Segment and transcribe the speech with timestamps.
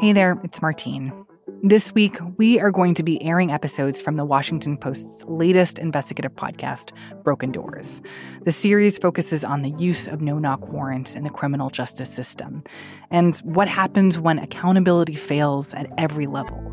[0.00, 1.12] Hey there, it's Martine.
[1.62, 6.34] This week, we are going to be airing episodes from the Washington Post's latest investigative
[6.34, 6.92] podcast,
[7.22, 8.02] Broken Doors.
[8.44, 12.62] The series focuses on the use of no knock warrants in the criminal justice system
[13.10, 16.63] and what happens when accountability fails at every level.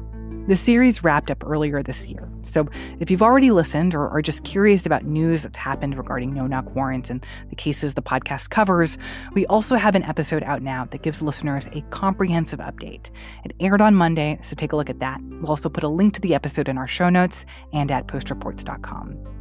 [0.48, 2.68] The series wrapped up earlier this year, so
[3.00, 6.76] if you've already listened or are just curious about news that's happened regarding no knock
[6.76, 8.98] warrants and the cases the podcast covers,
[9.34, 13.12] we also have an episode out now that gives listeners a comprehensive update.
[13.46, 15.22] It aired on Monday, so take a look at that.
[15.22, 19.32] We'll also put a link to the episode in our show notes and at postreports.com.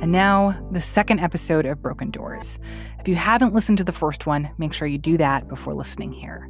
[0.00, 2.58] And now, the second episode of Broken Doors.
[3.00, 6.12] If you haven't listened to the first one, make sure you do that before listening
[6.12, 6.48] here.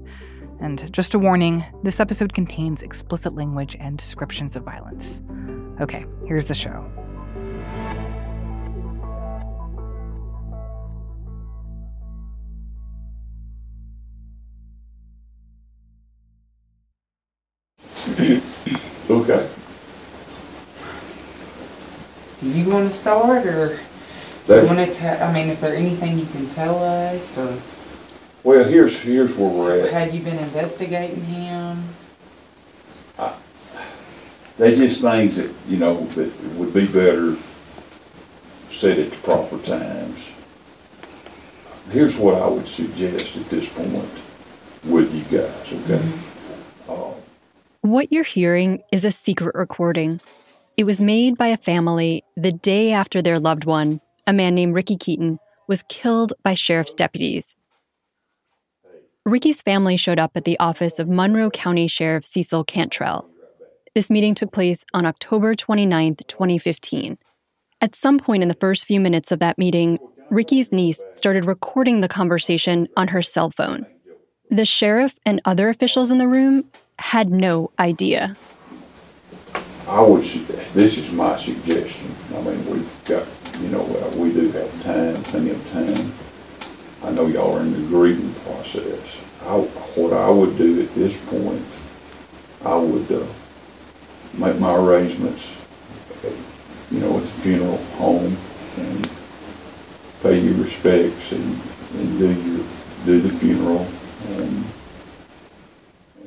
[0.61, 5.23] And just a warning this episode contains explicit language and descriptions of violence.
[5.81, 6.85] Okay, here's the show.
[19.11, 19.49] Okay.
[22.43, 23.79] Do you want to start, or
[24.47, 25.23] do you want to tell?
[25.23, 27.59] I mean, is there anything you can tell us, or
[28.45, 29.93] well, here's, here's where we're at.
[29.93, 31.85] had you been investigating him?
[34.59, 37.37] They just things that, you know, that would be better
[38.71, 40.31] said at the proper times.
[41.91, 44.09] Here's what I would suggest at this point
[44.85, 46.13] with you guys, okay?
[46.89, 47.13] Uh,
[47.83, 50.21] What you're hearing is a secret recording.
[50.77, 54.75] It was made by a family the day after their loved one, a man named
[54.75, 57.55] Ricky Keaton, was killed by sheriff's deputies.
[59.29, 63.31] Ricky's family showed up at the office of Monroe County Sheriff Cecil Cantrell.
[63.95, 67.19] This meeting took place on October 29, 2015.
[67.83, 69.99] At some point in the first few minutes of that meeting,
[70.31, 73.85] Ricky's niece started recording the conversation on her cell phone.
[74.51, 76.65] The sheriff and other officials in the room
[76.99, 78.35] had no idea.
[79.87, 80.23] I would,
[80.73, 82.17] this is my suggestion.
[82.35, 83.27] I mean, we've got,
[83.61, 83.83] you know,
[84.17, 86.15] we do have time, plenty of time.
[87.09, 89.01] I know y'all are in the grieving process.
[89.41, 89.57] I,
[89.97, 91.65] what I would do at this point,
[92.63, 93.25] I would, uh,
[94.35, 95.57] make my arrangements,
[96.23, 96.29] uh,
[96.91, 98.37] you know, at the funeral home
[98.77, 99.11] and
[100.23, 101.59] pay your respects and,
[101.95, 102.67] and do your,
[103.07, 103.89] do the funeral
[104.27, 104.67] and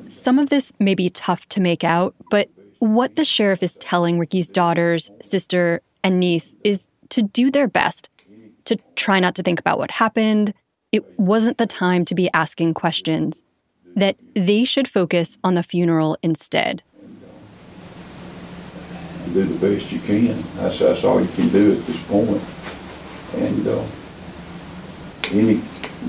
[0.08, 2.50] Some of this may be tough to make out, but
[2.80, 8.10] what the sheriff is telling Ricky's daughters, sister, and niece is to do their best,
[8.66, 10.56] to try not to think about what happened.
[10.92, 13.44] It wasn't the time to be asking questions,
[13.96, 16.84] that they should focus on the funeral instead.
[19.34, 20.44] do the best you can.
[20.58, 22.42] That's, that's all you can do at this point.
[23.36, 23.86] And, uh,
[25.32, 25.62] any,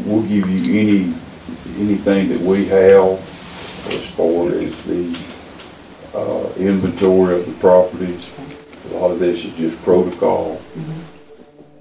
[0.04, 1.14] we'll give you any,
[1.78, 3.20] anything that we have
[3.86, 5.16] as far as the,
[6.14, 8.28] uh, inventory of the properties.
[8.90, 10.60] A lot of this is just protocol.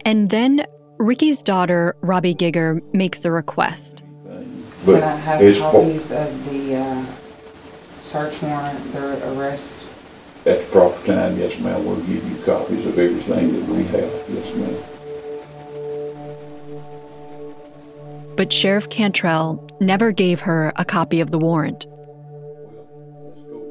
[0.06, 0.66] And then
[1.02, 4.04] Ricky's daughter, Robbie Giger, makes a request.
[4.24, 4.68] thing.
[4.84, 7.06] Can But I have as far, copies of the uh,
[8.04, 9.88] search warrant, the arrest?
[10.46, 14.12] at the proper time, yes ma'am, we'll give you copies of everything that we have,
[14.30, 14.84] yes ma'am.
[18.36, 21.86] But Sheriff Cantrell never gave her a copy of the warrant.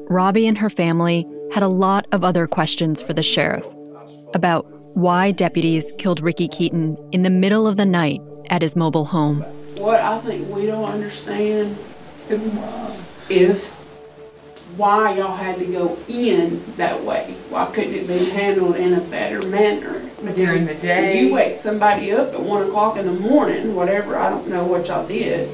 [0.09, 3.65] Robbie and her family had a lot of other questions for the sheriff
[4.33, 9.05] about why deputies killed Ricky Keaton in the middle of the night at his mobile
[9.05, 9.41] home.
[9.77, 11.77] What I think we don't understand
[13.29, 13.69] is
[14.77, 17.35] why y'all had to go in that way.
[17.49, 19.99] Why couldn't it be handled in a better manner?
[20.35, 21.19] During the day?
[21.19, 24.87] You wake somebody up at one o'clock in the morning, whatever, I don't know what
[24.87, 25.49] y'all did.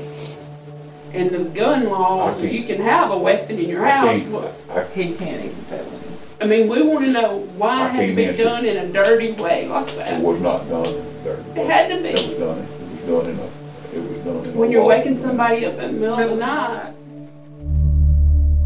[1.13, 4.19] And the gun laws, you can have a weapon in your I house.
[4.19, 6.16] can't, What- I, He can't even felony.
[6.39, 8.43] I mean, we wanna know why I it had to be answer.
[8.43, 10.11] done in a dirty way like that.
[10.11, 10.83] it was not done
[11.23, 11.39] there.
[11.55, 12.09] It had to be.
[12.09, 12.21] It be.
[12.21, 14.57] was done, it was done in a, it was done in a.
[14.57, 16.93] When you're waking somebody up in the middle of the night.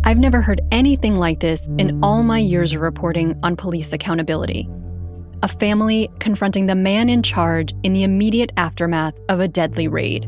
[0.03, 4.67] I've never heard anything like this in all my years of reporting on police accountability.
[5.43, 10.27] A family confronting the man in charge in the immediate aftermath of a deadly raid.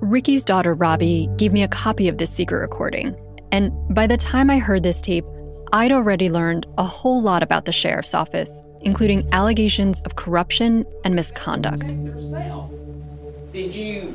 [0.00, 3.14] Ricky's daughter, Robbie, gave me a copy of this secret recording,
[3.52, 5.24] and by the time I heard this tape,
[5.74, 11.16] I'd already learned a whole lot about the sheriff's office, including allegations of corruption and
[11.16, 11.88] misconduct.
[13.52, 14.14] Did you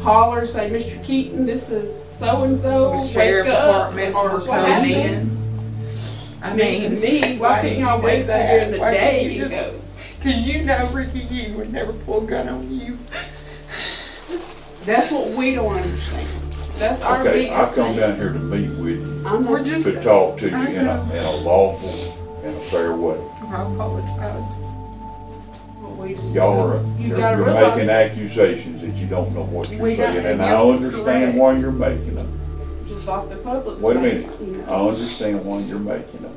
[0.00, 1.00] holler, say, Mr.
[1.04, 5.90] Keaton, this is so-and-so, Was wake sheriff department or were coming in?
[6.42, 9.80] I I mean, to me, why couldn't y'all wait till during the day you go?
[10.24, 12.98] Cause you know Ricky Keaton would never pull a gun on you.
[14.84, 16.28] That's what we don't understand.
[16.78, 17.96] That's our Okay, biggest I've come thing.
[17.96, 20.66] down here to meet with you, I'm not We're just- to talk to you I
[20.68, 21.12] in a, know.
[21.14, 23.18] in a lawful and a fair way.
[23.42, 24.44] I apologize.
[25.82, 29.34] But we just- Y'all are, You you're, gotta you're realize- making accusations that you don't
[29.34, 31.38] know what you're We got- saying, and and I you're understand correct.
[31.38, 32.28] why you're making them.
[32.88, 33.82] Just like the public.
[33.82, 34.88] Wait a minute, you I know.
[34.90, 36.32] understand why you're making them.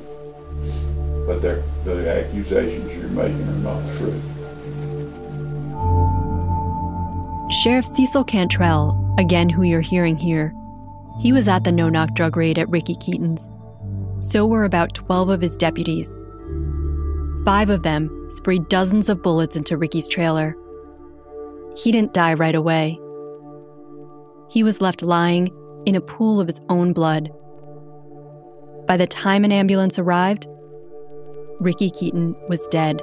[1.28, 4.20] But they're, the accusations you're making are not true.
[7.52, 10.54] Sheriff Cecil Cantrell, again who you're hearing here,
[11.20, 13.50] he was at the no knock drug raid at Ricky Keaton's.
[14.20, 16.16] So were about 12 of his deputies.
[17.46, 20.56] Five of them sprayed dozens of bullets into Ricky's trailer.
[21.76, 23.00] He didn't die right away.
[24.50, 25.50] He was left lying
[25.86, 27.32] in a pool of his own blood.
[28.88, 30.48] By the time an ambulance arrived,
[31.60, 33.02] Ricky Keaton was dead.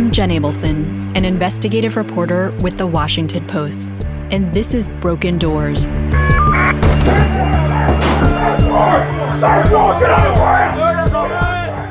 [0.00, 3.86] I'm Jenn Abelson, an investigative reporter with The Washington Post,
[4.30, 5.84] and this is Broken Doors.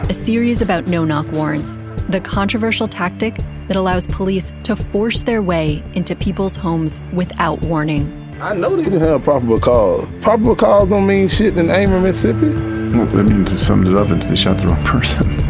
[0.10, 1.78] A series about no knock warrants,
[2.10, 3.36] the controversial tactic
[3.68, 8.12] that allows police to force their way into people's homes without warning.
[8.42, 10.08] I know they didn't have probable cause.
[10.22, 12.50] Probable cause don't mean shit in Amory, Mississippi.
[12.90, 15.46] Well, that means it sums it up into they shot the wrong person.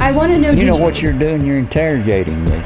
[0.00, 0.50] I, I want to know.
[0.50, 1.44] You know what you're doing?
[1.44, 2.62] You're interrogating me.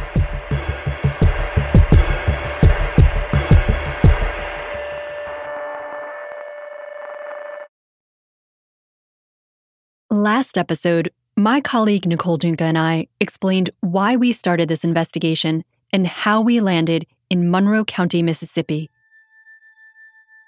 [10.11, 16.07] Last episode, my colleague Nicole Dungca and I explained why we started this investigation and
[16.07, 18.91] how we landed in Monroe County, Mississippi.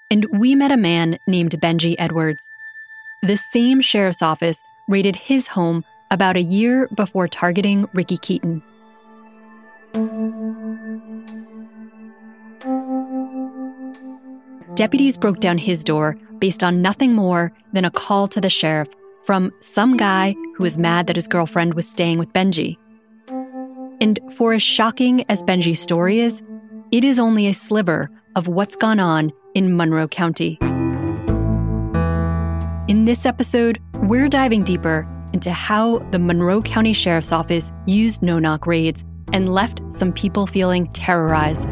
[0.09, 2.43] And we met a man named Benji Edwards.
[3.23, 8.61] The same sheriff's office raided his home about a year before targeting Ricky Keaton.
[14.75, 18.87] Deputies broke down his door based on nothing more than a call to the sheriff
[19.23, 22.77] from some guy who was mad that his girlfriend was staying with Benji.
[24.01, 26.41] And for as shocking as Benji's story is,
[26.91, 30.57] it is only a sliver of what's gone on in Monroe County.
[32.87, 38.39] In this episode, we're diving deeper into how the Monroe County Sheriff's Office used no
[38.39, 41.69] knock raids and left some people feeling terrorized.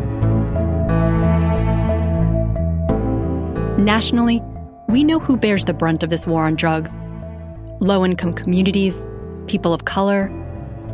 [3.77, 4.41] Nationally,
[4.87, 6.97] we know who bears the brunt of this war on drugs
[7.81, 9.05] low income communities,
[9.47, 10.29] people of color.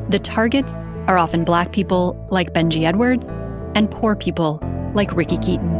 [0.10, 0.74] The targets
[1.08, 3.28] are often black people like Benji Edwards
[3.74, 4.60] and poor people
[4.94, 5.74] like Ricky Keaton.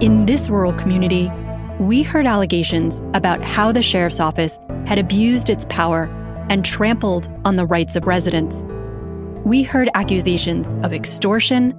[0.00, 1.30] In this rural community,
[1.78, 6.04] we heard allegations about how the sheriff's office had abused its power
[6.48, 8.64] and trampled on the rights of residents.
[9.44, 11.74] We heard accusations of extortion,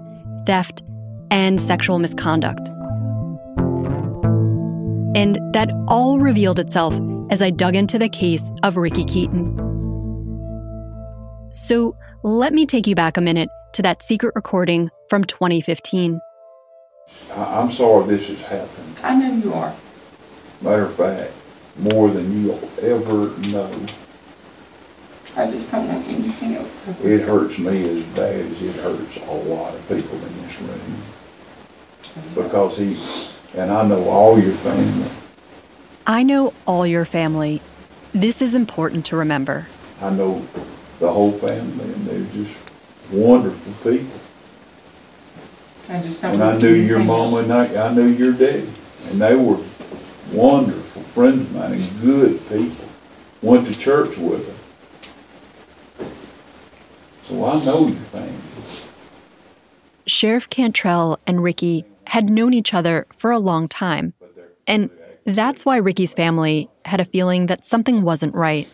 [0.45, 0.83] theft,
[1.31, 2.69] and sexual misconduct.
[5.15, 6.97] And that all revealed itself
[7.31, 9.55] as I dug into the case of Ricky Keaton.
[11.51, 16.21] So let me take you back a minute to that secret recording from 2015.
[17.31, 18.99] I, I'm sorry this has happened.
[19.03, 19.73] I know you are.
[20.61, 21.33] Matter of fact,
[21.77, 23.71] more than you'll ever know.
[25.35, 26.81] I just don't want anything else.
[26.85, 27.27] to It said.
[27.27, 31.01] hurts me as bad as it hurts a lot of people in this room.
[32.33, 32.97] Because he,
[33.55, 35.09] and I know all your family.
[36.07, 37.61] I know all your family.
[38.13, 39.67] This is important to remember.
[40.01, 40.43] I know
[40.99, 42.57] the whole family, and they're just
[43.11, 44.19] wonderful people.
[45.89, 47.53] I just don't And I knew your mama, and.
[47.53, 48.67] I, I knew your daddy,
[49.09, 49.59] and they were
[50.31, 52.85] wonderful friends of mine and good people.
[53.41, 56.09] Went to church with them.
[57.23, 58.33] So I know your family.
[60.05, 64.13] Sheriff Cantrell and Ricky had known each other for a long time.
[64.65, 64.89] And
[65.25, 68.67] that's why Ricky's family had a feeling that something wasn't right.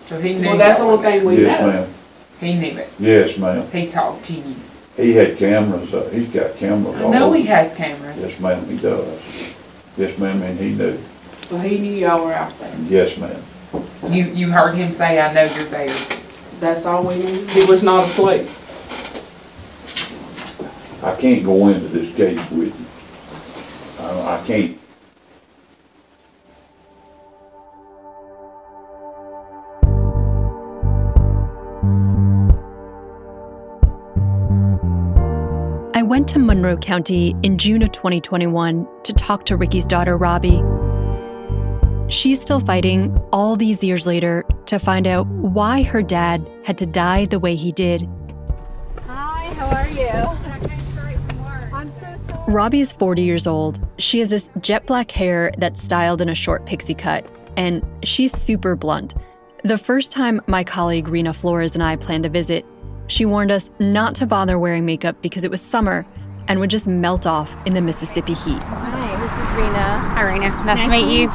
[0.00, 0.48] So he knew.
[0.48, 1.66] Well, that's the only thing we Yes, know.
[1.68, 1.94] ma'am.
[2.40, 2.88] He knew it.
[2.98, 3.68] Yes, ma'am.
[3.70, 4.54] He talked to you.
[4.96, 6.10] He had cameras up.
[6.10, 7.36] He's got cameras I all know over.
[7.36, 8.16] he has cameras.
[8.18, 9.54] Yes, ma'am, he does.
[9.96, 10.98] Yes, ma'am, and he knew.
[11.46, 12.74] So he knew y'all were out there.
[12.88, 13.42] Yes, ma'am.
[14.10, 15.88] You you heard him say, "I know you're there."
[16.60, 17.46] That's all we knew.
[17.50, 18.46] It was not a play.
[21.02, 22.86] I can't go into this case with you.
[24.00, 24.78] I, I can't.
[36.16, 40.62] Went to Monroe County in June of 2021 to talk to Ricky's daughter, Robbie.
[42.08, 46.86] She's still fighting all these years later to find out why her dad had to
[46.86, 48.08] die the way he did.
[49.02, 50.08] Hi, how are you?
[50.08, 51.70] I came straight from work.
[51.74, 52.50] I'm so sorry.
[52.50, 53.78] Robbie's 40 years old.
[53.98, 57.26] She has this jet black hair that's styled in a short pixie cut,
[57.58, 59.14] and she's super blunt.
[59.64, 62.64] The first time my colleague Reena Flores and I planned to visit,
[63.08, 66.06] she warned us not to bother wearing makeup because it was summer
[66.48, 68.62] and would just melt off in the Mississippi heat.
[68.62, 69.98] Hi, this is Reena.
[70.00, 70.64] Hi, Reena.
[70.64, 71.30] Nice, to meet you.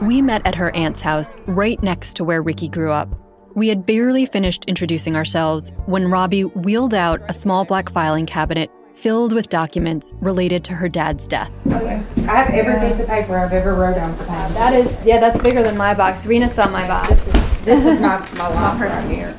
[0.00, 0.06] you.
[0.06, 3.08] We met at her aunt's house right next to where Ricky grew up.
[3.54, 8.70] We had barely finished introducing ourselves when Robbie wheeled out a small black filing cabinet
[8.94, 11.50] filled with documents related to her dad's death.
[11.66, 12.02] Okay.
[12.28, 14.54] I have every piece of paper I've ever wrote on for him.
[14.54, 16.26] That is, yeah, that's bigger than my box.
[16.26, 17.08] Reena saw my box.
[17.08, 19.38] This is, this is my, my life right here.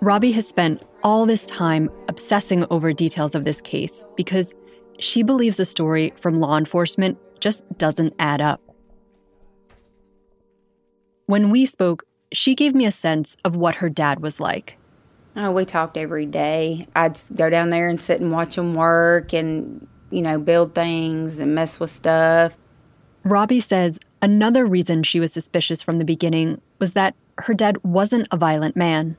[0.00, 4.54] Robbie has spent all this time obsessing over details of this case because
[4.98, 8.60] she believes the story from law enforcement just doesn't add up.
[11.26, 14.78] When we spoke, she gave me a sense of what her dad was like.
[15.34, 16.86] Oh, we talked every day.
[16.94, 21.38] I'd go down there and sit and watch him work and, you know, build things
[21.38, 22.56] and mess with stuff.
[23.24, 28.28] Robbie says another reason she was suspicious from the beginning was that her dad wasn't
[28.30, 29.16] a violent man.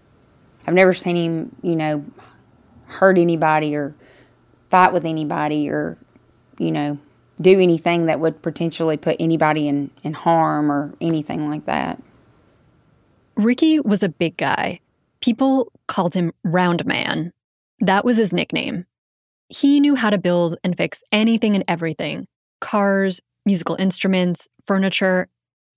[0.68, 2.06] I've never seen him, you know,
[2.86, 3.96] hurt anybody or
[4.70, 5.98] fight with anybody or,
[6.58, 7.00] you know,
[7.40, 12.02] do anything that would potentially put anybody in, in harm or anything like that.
[13.36, 14.80] Ricky was a big guy.
[15.22, 17.32] People called him Round Man.
[17.80, 18.86] That was his nickname.
[19.50, 22.28] He knew how to build and fix anything and everything
[22.60, 25.30] cars, musical instruments, furniture.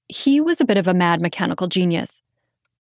[0.09, 2.23] He was a bit of a mad mechanical genius.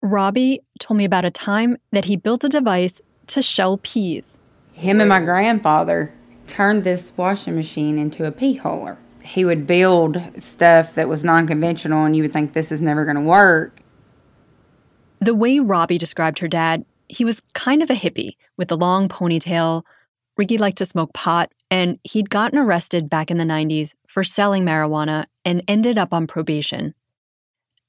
[0.03, 4.39] Robbie told me about a time that he built a device to shell peas.
[4.73, 6.15] Him and my grandfather
[6.47, 8.97] turned this washing machine into a pea holer.
[9.23, 13.05] He would build stuff that was non conventional, and you would think this is never
[13.05, 13.81] going to work.
[15.21, 19.09] The way Robbie described her dad, he was kind of a hippie with a long
[19.09, 19.85] ponytail.
[20.37, 24.65] Ricky liked to smoke pot, and he'd gotten arrested back in the 90s for selling
[24.65, 26.95] marijuana and ended up on probation.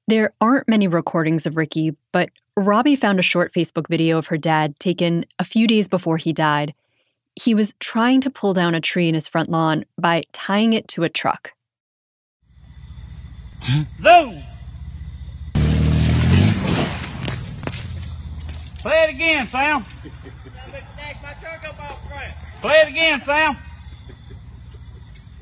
[0.09, 4.37] There aren't many recordings of Ricky, but Robbie found a short Facebook video of her
[4.37, 6.73] dad taken a few days before he died.
[7.35, 10.87] He was trying to pull down a tree in his front lawn by tying it
[10.87, 11.51] to a truck.
[13.61, 14.41] Zoom!
[18.79, 19.85] Play it again, Sam.
[22.61, 23.57] Play it again, Sam.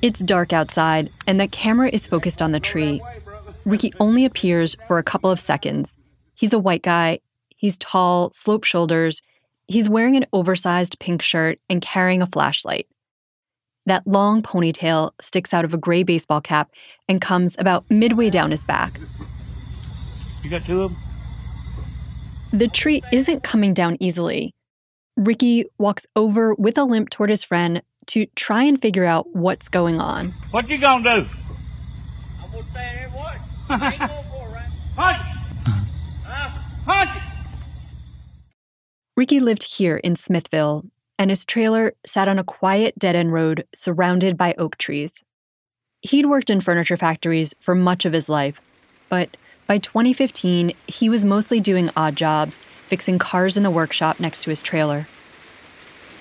[0.01, 3.01] It's dark outside, and the camera is focused on the tree.
[3.67, 5.97] Ricky only appears for a couple of seconds.
[6.35, 7.19] He's a white guy.
[7.57, 9.21] He's tall, slope shoulders.
[9.67, 12.87] He's wearing an oversized pink shirt and carrying a flashlight.
[13.85, 16.71] That long ponytail sticks out of a gray baseball cap
[17.09, 19.01] and comes about midway down his back.
[20.43, 21.01] You got two of them?
[22.53, 24.55] The tree isn't coming down easily.
[25.17, 29.67] Ricky walks over with a limp toward his friend to try and figure out what's
[29.67, 30.33] going on.
[30.51, 31.29] What you gonna do?
[32.41, 33.37] I'm gonna stand here and watch.
[33.39, 33.43] Ain't going for it, right?
[33.43, 33.43] Punch it!
[33.43, 33.43] Huh?
[33.43, 33.56] Punch it!
[39.15, 40.85] Ricky lived here in Smithville,
[41.17, 45.23] and his trailer sat on a quiet dead end road surrounded by oak trees.
[46.01, 48.61] He'd worked in furniture factories for much of his life,
[49.09, 52.57] but by 2015, he was mostly doing odd jobs,
[52.87, 55.07] fixing cars in the workshop next to his trailer.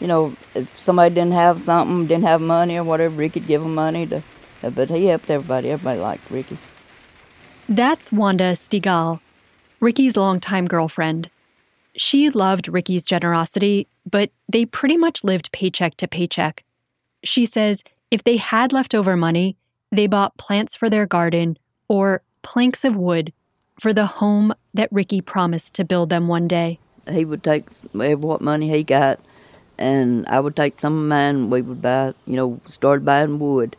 [0.01, 3.75] You know, if somebody didn't have something, didn't have money or whatever, Ricky'd give them
[3.75, 4.23] money to.
[4.63, 5.71] But he helped everybody.
[5.71, 6.59] Everybody liked Ricky.
[7.69, 9.19] That's Wanda Stigal,
[9.81, 11.31] Ricky's longtime girlfriend.
[11.97, 16.63] She loved Ricky's generosity, but they pretty much lived paycheck to paycheck.
[17.25, 17.83] She says
[18.13, 19.57] if they had leftover money,
[19.91, 21.59] they bought plants for their garden
[21.89, 23.33] or planks of wood
[23.81, 26.79] for the home that Ricky promised to build them one day.
[27.11, 29.19] He would take what money he got,
[29.77, 31.51] and I would take some of mine.
[31.51, 33.77] We would buy, you know, start buying wood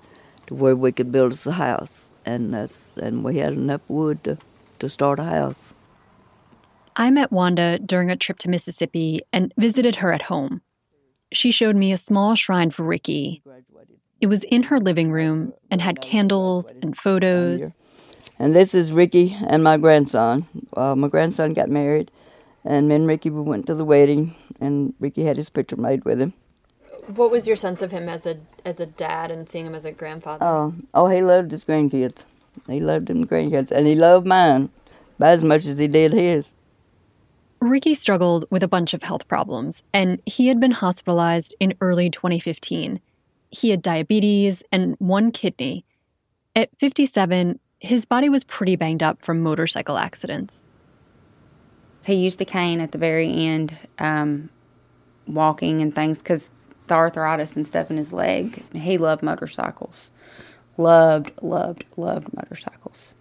[0.48, 4.24] to where we could build us a house, and that's and we had enough wood
[4.26, 4.38] to
[4.80, 5.74] to start a house.
[6.96, 10.62] I met Wanda during a trip to Mississippi and visited her at home.
[11.32, 13.42] She showed me a small shrine for Ricky.
[14.20, 17.72] It was in her living room and had candles and photos.
[18.40, 20.48] And this is Ricky and my grandson.
[20.76, 22.12] Uh, my grandson got married,
[22.66, 26.04] and me and Ricky we went to the wedding, and Ricky had his picture made
[26.06, 26.34] with him.
[27.08, 29.86] What was your sense of him as a as a dad and seeing him as
[29.86, 30.46] a grandfather?
[30.46, 32.24] Oh, oh, he loved his grandkids.
[32.68, 34.70] He loved them grandkids, and he loved mine
[35.18, 36.54] about as much as he did his.
[37.60, 42.10] Ricky struggled with a bunch of health problems, and he had been hospitalized in early
[42.10, 43.00] 2015.
[43.50, 45.86] He had diabetes and one kidney.
[46.56, 50.66] At 57, his body was pretty banged up from motorcycle accidents.
[52.06, 54.50] He used a cane at the very end, um,
[55.26, 56.52] walking and things, because
[56.88, 58.64] the arthritis and stuff in his leg.
[58.74, 60.12] He loved motorcycles.
[60.78, 63.14] Loved, loved, loved motorcycles.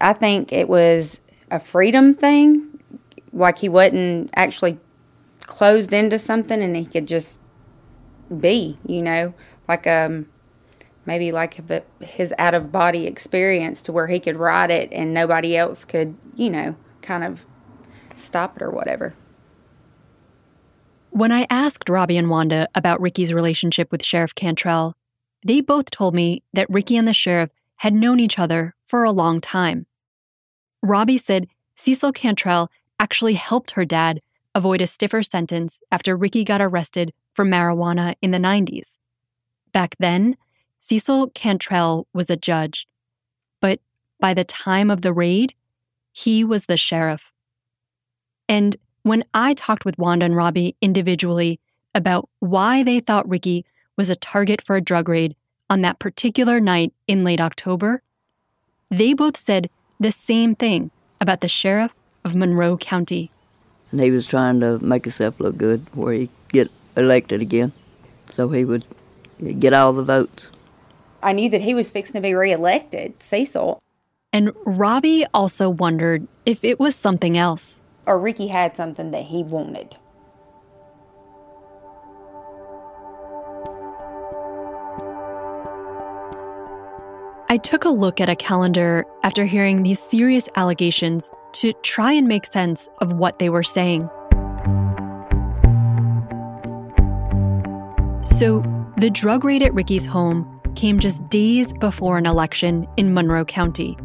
[0.00, 1.20] I think it was
[1.50, 2.80] a freedom thing.
[3.32, 4.78] Like he wasn't actually
[5.40, 7.38] closed into something and he could just
[8.40, 9.34] be, you know,
[9.66, 10.26] like um
[11.06, 11.58] maybe like
[12.02, 16.14] his out of body experience to where he could ride it and nobody else could,
[16.34, 17.46] you know, kind of
[18.14, 19.14] stop it or whatever.
[21.10, 24.96] When I asked Robbie and Wanda about Ricky's relationship with Sheriff Cantrell,
[25.44, 29.10] they both told me that Ricky and the sheriff had known each other for a
[29.10, 29.86] long time.
[30.82, 34.20] Robbie said Cecil Cantrell actually helped her dad
[34.54, 38.96] avoid a stiffer sentence after Ricky got arrested for marijuana in the 90s.
[39.72, 40.36] Back then,
[40.80, 42.86] Cecil Cantrell was a judge,
[43.60, 43.80] but
[44.20, 45.54] by the time of the raid,
[46.12, 47.32] he was the sheriff.
[48.48, 48.76] And
[49.08, 51.60] when I talked with Wanda and Robbie individually
[51.94, 53.64] about why they thought Ricky
[53.96, 55.34] was a target for a drug raid
[55.70, 58.00] on that particular night in late October,
[58.90, 61.92] they both said the same thing about the sheriff
[62.24, 63.30] of Monroe County.
[63.90, 67.72] And he was trying to make himself look good where he get elected again,
[68.30, 68.86] so he would
[69.58, 70.50] get all the votes.
[71.22, 73.80] I knew that he was fixing to be reelected, Cecil.
[74.32, 77.77] And Robbie also wondered if it was something else.
[78.08, 79.94] Or Ricky had something that he wanted.
[87.50, 92.26] I took a look at a calendar after hearing these serious allegations to try and
[92.26, 94.08] make sense of what they were saying.
[98.24, 98.62] So,
[98.96, 103.98] the drug raid at Ricky's home came just days before an election in Monroe County.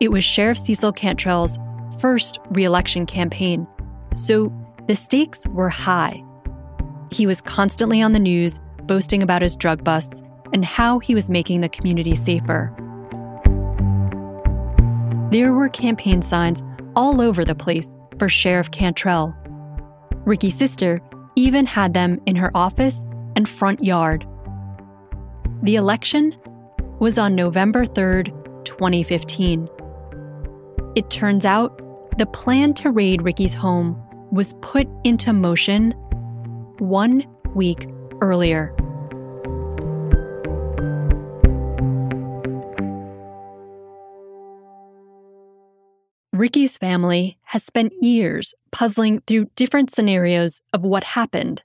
[0.00, 1.56] It was Sheriff Cecil Cantrell's
[2.02, 3.64] first reelection campaign,
[4.16, 4.52] so
[4.88, 6.22] the stakes were high.
[7.12, 10.20] He was constantly on the news boasting about his drug busts
[10.52, 12.74] and how he was making the community safer.
[15.30, 16.60] There were campaign signs
[16.96, 19.34] all over the place for Sheriff Cantrell.
[20.24, 21.00] Ricky's sister
[21.36, 23.04] even had them in her office
[23.36, 24.26] and front yard.
[25.62, 26.36] The election
[26.98, 28.26] was on November 3rd,
[28.64, 29.68] 2015.
[30.96, 31.81] It turns out
[32.18, 35.92] the plan to raid Ricky's home was put into motion
[36.78, 37.88] one week
[38.20, 38.74] earlier.
[46.32, 51.62] Ricky's family has spent years puzzling through different scenarios of what happened.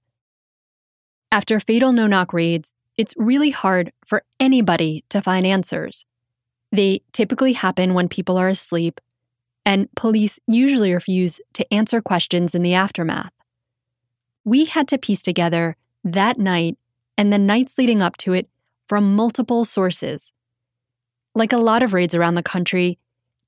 [1.32, 6.06] After fatal no knock raids, it's really hard for anybody to find answers.
[6.72, 9.00] They typically happen when people are asleep,
[9.68, 13.34] and police usually refuse to answer questions in the aftermath.
[14.46, 15.76] We had to piece together
[16.06, 16.78] that night
[17.18, 18.48] and the nights leading up to it
[18.88, 20.32] from multiple sources.
[21.36, 22.98] Like a lot of raids around the country,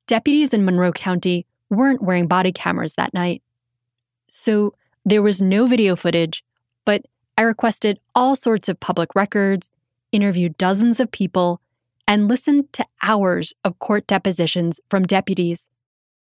[0.08, 3.42] deputies in Monroe County weren't wearing body cameras that night.
[4.28, 4.74] So
[5.06, 6.44] there was no video footage,
[6.84, 7.04] but
[7.38, 9.72] I requested all sorts of public records,
[10.12, 11.62] interviewed dozens of people,
[12.06, 15.70] and listened to hours of court depositions from deputies.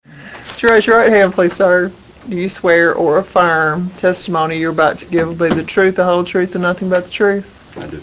[0.05, 1.91] Would you raise your right hand, please, sir?
[2.29, 6.05] Do you swear or affirm testimony you're about to give will be the truth, the
[6.05, 7.77] whole truth, and nothing but the truth?
[7.77, 8.01] I do.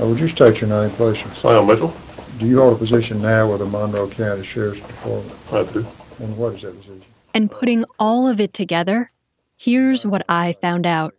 [0.00, 1.18] Uh, would you state your name, please?
[1.34, 1.94] Sam Mitchell.
[2.38, 5.38] Do you hold a position now with the Monroe County Sheriff's Department?
[5.52, 5.86] I do.
[6.18, 7.02] And what is that position?
[7.34, 9.12] And putting all of it together,
[9.56, 11.14] here's what I found out.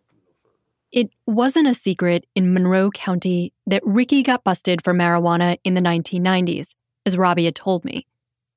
[0.91, 5.82] It wasn't a secret in Monroe County that Ricky got busted for marijuana in the
[5.82, 8.06] 1990s, as Robbie had told me.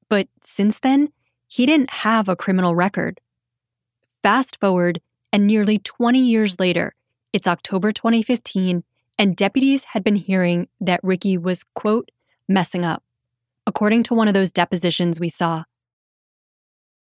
[0.09, 1.13] But since then,
[1.49, 3.21] he didn't have a criminal record.
[4.23, 5.01] Fast forward,
[5.33, 6.95] and nearly 20 years later,
[7.33, 8.83] it's October 2015,
[9.19, 12.11] and deputies had been hearing that Ricky was, quote,
[12.49, 13.03] messing up,
[13.67, 15.65] according to one of those depositions we saw.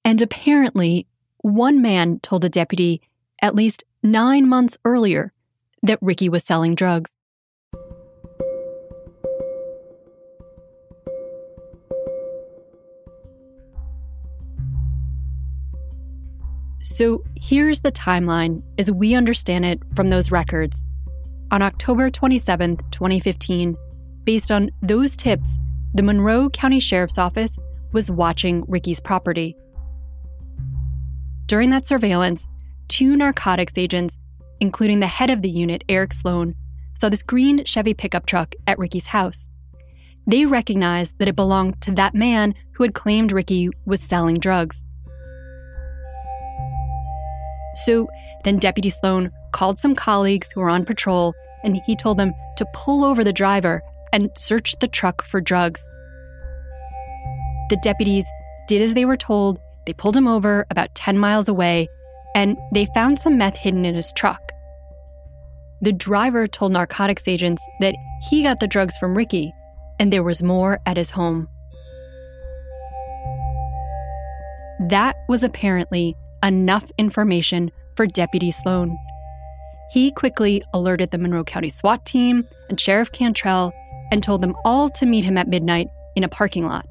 [0.03, 1.07] And apparently,
[1.41, 3.01] one man told a deputy
[3.41, 5.33] at least nine months earlier
[5.83, 7.18] that Ricky was selling drugs.
[16.81, 20.81] So here's the timeline as we understand it from those records.
[21.51, 23.75] On October 27, 2015,
[24.29, 25.57] Based on those tips,
[25.95, 27.57] the Monroe County Sheriff's Office
[27.93, 29.55] was watching Ricky's property.
[31.47, 32.47] during that surveillance,
[32.89, 34.19] two narcotics agents,
[34.59, 36.53] including the head of the unit, Eric Sloan,
[36.93, 39.47] saw this green Chevy pickup truck at Ricky's house.
[40.27, 44.83] They recognized that it belonged to that man who had claimed Ricky was selling drugs.
[47.85, 48.07] So
[48.43, 52.65] then Deputy Sloan called some colleagues who were on patrol and he told them to
[52.73, 53.81] pull over the driver
[54.13, 55.81] and search the truck for drugs.
[57.69, 58.25] The deputies
[58.67, 59.59] did as they were told.
[59.85, 61.87] They pulled him over about 10 miles away
[62.35, 64.51] and they found some meth hidden in his truck.
[65.81, 67.95] The driver told narcotics agents that
[68.29, 69.51] he got the drugs from Ricky
[69.99, 71.47] and there was more at his home.
[74.89, 78.97] That was apparently enough information for Deputy Sloan.
[79.91, 83.73] He quickly alerted the Monroe County SWAT team and Sheriff Cantrell
[84.11, 86.85] and told them all to meet him at midnight in a parking lot.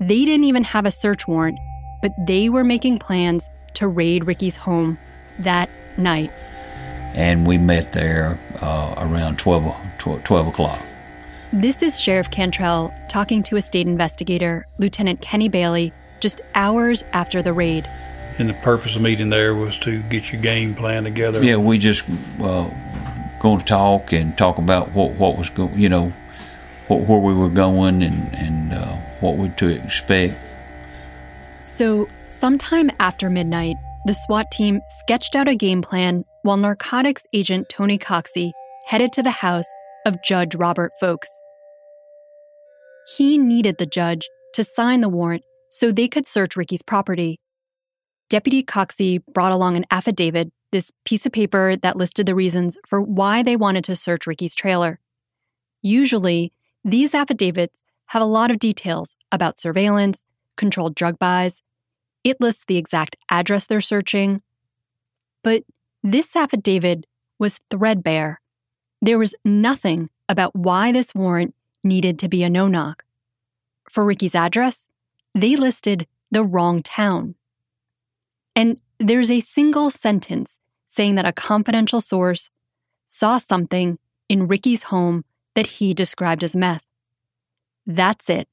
[0.00, 1.58] They didn't even have a search warrant,
[2.02, 4.98] but they were making plans to raid Ricky's home
[5.40, 6.30] that night.
[7.14, 9.74] And we met there uh, around 12,
[10.24, 10.80] 12 o'clock.
[11.52, 17.40] This is Sheriff Cantrell talking to a state investigator, Lieutenant Kenny Bailey, just hours after
[17.40, 17.88] the raid.
[18.38, 21.42] And the purpose of meeting there was to get your game plan together.
[21.42, 22.04] Yeah, we just
[22.40, 22.68] uh,
[23.40, 26.12] going to talk and talk about what what was going, you know,
[26.88, 30.34] what, where we were going and and uh, what we to expect.
[31.62, 37.68] So, sometime after midnight, the SWAT team sketched out a game plan while narcotics agent
[37.68, 38.52] Tony Coxey
[38.86, 39.66] headed to the house
[40.06, 41.28] of Judge Robert Folks.
[43.16, 47.40] He needed the judge to sign the warrant so they could search Ricky's property.
[48.28, 53.00] Deputy Coxey brought along an affidavit, this piece of paper that listed the reasons for
[53.00, 54.98] why they wanted to search Ricky's trailer.
[55.80, 56.52] Usually,
[56.84, 60.24] these affidavits have a lot of details about surveillance,
[60.56, 61.62] controlled drug buys.
[62.24, 64.42] It lists the exact address they're searching.
[65.44, 65.62] But
[66.02, 67.06] this affidavit
[67.38, 68.40] was threadbare.
[69.00, 73.04] There was nothing about why this warrant needed to be a no knock.
[73.88, 74.88] For Ricky's address,
[75.34, 77.36] they listed the wrong town.
[78.56, 82.48] And there's a single sentence saying that a confidential source
[83.06, 83.98] saw something
[84.30, 86.84] in Ricky's home that he described as meth.
[87.86, 88.48] That's it.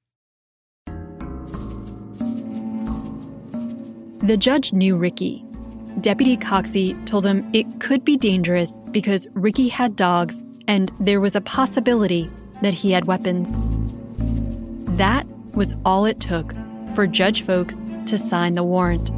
[4.21, 5.45] The judge knew Ricky.
[6.01, 11.35] Deputy Coxey told him it could be dangerous because Ricky had dogs and there was
[11.35, 12.29] a possibility
[12.61, 13.49] that he had weapons.
[14.97, 16.53] That was all it took
[16.95, 19.09] for Judge Folks to sign the warrant.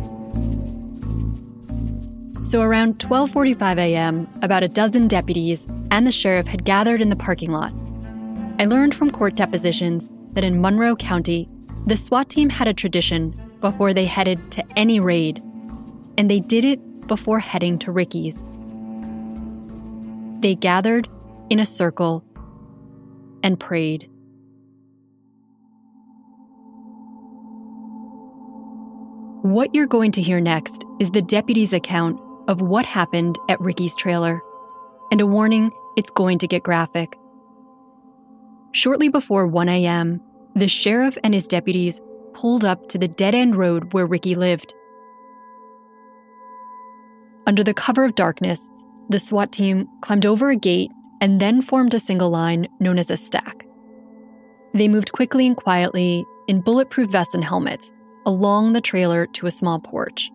[2.56, 7.16] So around 12:45 a.m., about a dozen deputies and the sheriff had gathered in the
[7.18, 7.74] parking lot.
[8.60, 11.50] I learned from court depositions that in Monroe County,
[11.86, 15.42] the SWAT team had a tradition before they headed to any raid,
[16.18, 18.42] and they did it before heading to Ricky's.
[20.40, 21.10] They gathered
[21.50, 22.24] in a circle
[23.44, 24.10] and prayed.
[29.42, 33.96] What you're going to hear next is the deputy's account of what happened at Ricky's
[33.96, 34.42] trailer,
[35.12, 37.18] and a warning it's going to get graphic.
[38.72, 40.22] Shortly before 1 a.m.,
[40.56, 42.02] the sheriff and his deputies
[42.34, 44.74] pulled up to the dead end road where Ricky lived.
[47.48, 48.70] Under the cover of darkness,
[49.10, 53.10] the SWAT team climbed over a gate and then formed a single line known as
[53.10, 53.66] a stack.
[54.74, 57.92] They moved quickly and quietly in bulletproof vests and helmets
[58.26, 60.32] along the trailer to a small porch.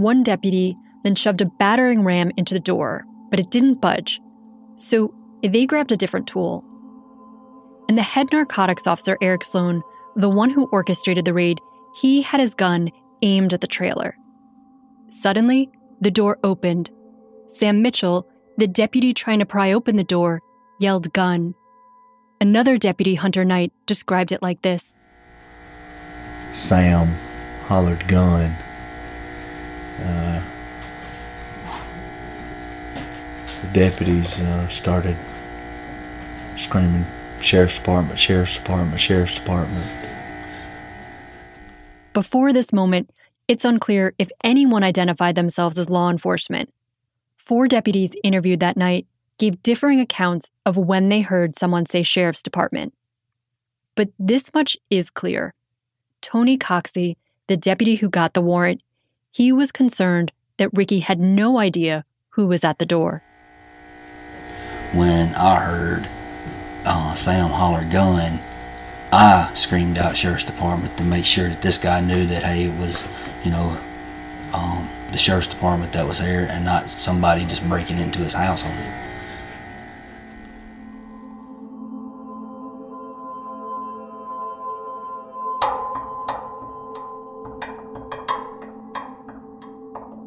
[0.00, 4.18] One deputy then shoved a battering ram into the door, but it didn't budge,
[4.76, 6.64] so they grabbed a different tool.
[7.86, 9.82] And the head narcotics officer, Eric Sloan,
[10.16, 11.58] the one who orchestrated the raid,
[12.00, 12.88] he had his gun
[13.20, 14.16] aimed at the trailer.
[15.10, 15.68] Suddenly,
[16.00, 16.88] the door opened.
[17.48, 20.40] Sam Mitchell, the deputy trying to pry open the door,
[20.80, 21.54] yelled gun.
[22.40, 24.94] Another deputy, Hunter Knight, described it like this
[26.54, 27.08] Sam
[27.66, 28.56] hollered gun.
[30.02, 30.42] Uh,
[33.62, 35.16] the deputies uh, started
[36.56, 37.04] screaming,
[37.40, 39.86] Sheriff's Department, Sheriff's Department, Sheriff's Department.
[42.12, 43.10] Before this moment,
[43.48, 46.72] it's unclear if anyone identified themselves as law enforcement.
[47.36, 49.06] Four deputies interviewed that night
[49.38, 52.94] gave differing accounts of when they heard someone say Sheriff's Department.
[53.96, 55.54] But this much is clear.
[56.20, 57.16] Tony Coxey,
[57.48, 58.82] the deputy who got the warrant,
[59.30, 63.22] he was concerned that Ricky had no idea who was at the door.
[64.92, 66.08] When I heard
[66.84, 68.40] uh, Sam holler gun,
[69.12, 72.78] I screamed out Sheriff's Department to make sure that this guy knew that, hey, it
[72.78, 73.06] was,
[73.44, 73.78] you know,
[74.52, 78.64] um, the sheriff's department that was there and not somebody just breaking into his house
[78.64, 79.10] on him.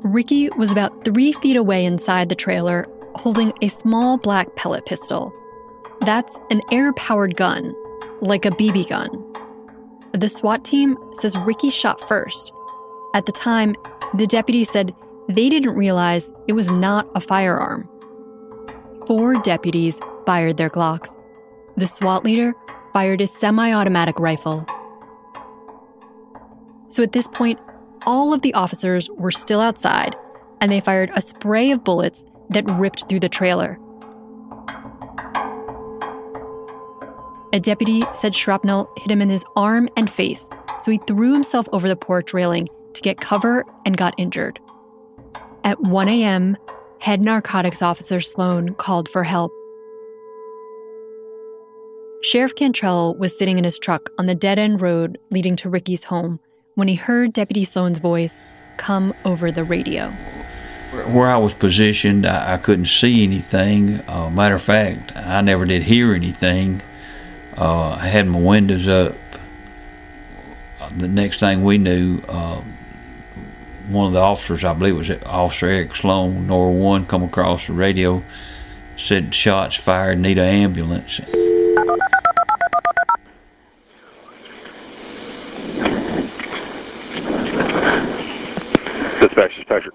[0.04, 2.86] Ricky was about three feet away inside the trailer,
[3.16, 5.34] holding a small black pellet pistol.
[6.02, 7.74] That's an air powered gun,
[8.20, 9.10] like a BB gun.
[10.12, 12.52] The SWAT team says Ricky shot first.
[13.16, 13.76] At the time,
[14.14, 14.94] the deputy said
[15.30, 17.88] they didn't realize it was not a firearm.
[19.08, 21.16] Four deputies fired their Glocks.
[21.78, 22.54] The SWAT leader
[22.92, 24.66] fired his semi automatic rifle.
[26.90, 27.58] So at this point,
[28.06, 30.16] all of the officers were still outside,
[30.62, 33.80] and they fired a spray of bullets that ripped through the trailer.
[37.54, 41.68] A deputy said shrapnel hit him in his arm and face, so he threw himself
[41.72, 44.60] over the porch railing to get cover and got injured.
[45.64, 46.58] At 1 a.m.,
[47.00, 49.52] head narcotics officer Sloan called for help.
[52.22, 56.06] Sheriff Cantrell was sitting in his truck on the dead end road leading to Ricky's
[56.06, 56.40] home
[56.76, 58.42] when he heard Deputy Sloan's voice
[58.78, 60.10] come over the radio.
[61.12, 64.02] Where I was positioned, I, I couldn't see anything.
[64.08, 66.82] Uh, matter of fact, I never did hear anything.
[67.58, 69.16] Uh, I had my windows up.
[70.98, 72.62] The next thing we knew, uh,
[73.90, 77.68] one of the officers, I believe it was Officer Eric Sloan, NOR 1, come across
[77.68, 78.22] the radio,
[78.98, 81.20] said shots fired, need an ambulance.
[89.22, 89.94] Dispatch, Patrick.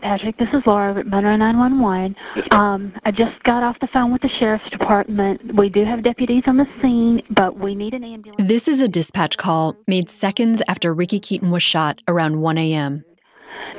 [0.00, 2.14] Hey, Patrick, this is Laura at Monroe 911.
[2.52, 5.56] Um, I just got off the phone with the sheriff's department.
[5.56, 8.36] We do have deputies on the scene, but we need an ambulance.
[8.38, 13.04] This is a dispatch call made seconds after Ricky Keaton was shot around 1 a.m.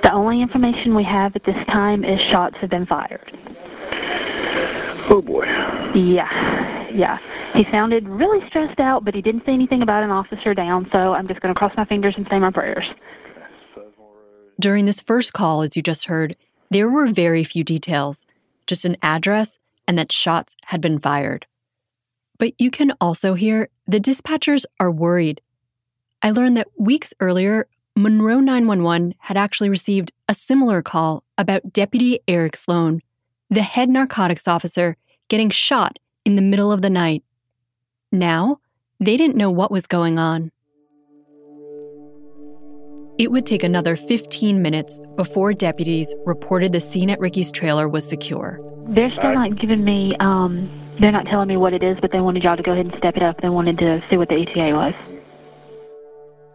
[0.03, 3.31] The only information we have at this time is shots have been fired.
[5.11, 5.45] Oh boy.
[5.95, 6.27] Yeah,
[6.93, 7.17] yeah.
[7.55, 11.13] He sounded really stressed out, but he didn't say anything about an officer down, so
[11.13, 12.85] I'm just going to cross my fingers and say my prayers.
[14.59, 16.35] During this first call, as you just heard,
[16.69, 18.25] there were very few details,
[18.67, 21.47] just an address and that shots had been fired.
[22.37, 25.41] But you can also hear the dispatchers are worried.
[26.21, 32.19] I learned that weeks earlier, Monroe 911 had actually received a similar call about Deputy
[32.27, 33.01] Eric Sloan,
[33.49, 34.95] the head narcotics officer,
[35.27, 37.23] getting shot in the middle of the night.
[38.11, 38.59] Now,
[38.99, 40.51] they didn't know what was going on.
[43.19, 48.07] It would take another 15 minutes before deputies reported the scene at Ricky's trailer was
[48.07, 48.61] secure.
[48.95, 52.21] They're still not giving me, um, they're not telling me what it is, but they
[52.21, 53.41] wanted y'all to go ahead and step it up.
[53.41, 54.93] They wanted to see what the ETA was.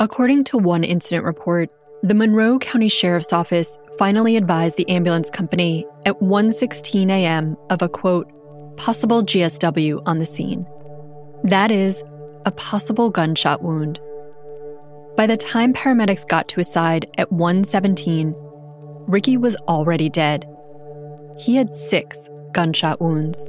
[0.00, 1.68] According to one incident report,
[2.02, 7.58] the Monroe County Sheriff's Office finally advised the ambulance company at 1:16 a.m.
[7.68, 8.26] of a quote
[8.78, 10.66] possible GSW on the scene.
[11.44, 12.02] That is
[12.46, 14.00] a possible gunshot wound.
[15.16, 18.34] By the time paramedics got to his side at 1:17,
[19.06, 20.44] Ricky was already dead.
[21.38, 23.44] He had 6 gunshot wounds.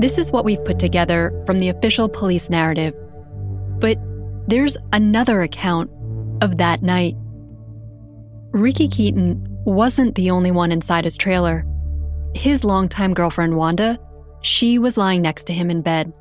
[0.00, 2.94] This is what we've put together from the official police narrative.
[3.78, 3.98] But
[4.48, 5.90] there's another account
[6.40, 7.16] of that night.
[8.50, 11.66] Ricky Keaton wasn't the only one inside his trailer.
[12.34, 13.98] His longtime girlfriend, Wanda,
[14.40, 16.12] she was lying next to him in bed.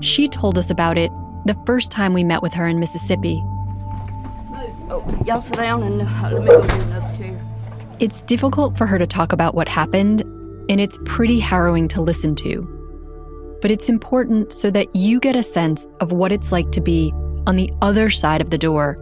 [0.00, 1.10] She told us about it
[1.46, 3.42] the first time we met with her in Mississippi.
[4.88, 7.40] Oh, y'all sit down and uh, let me go get another chair.
[7.98, 10.20] It's difficult for her to talk about what happened,
[10.68, 13.58] and it's pretty harrowing to listen to.
[13.62, 17.12] But it's important so that you get a sense of what it's like to be
[17.46, 18.96] on the other side of the door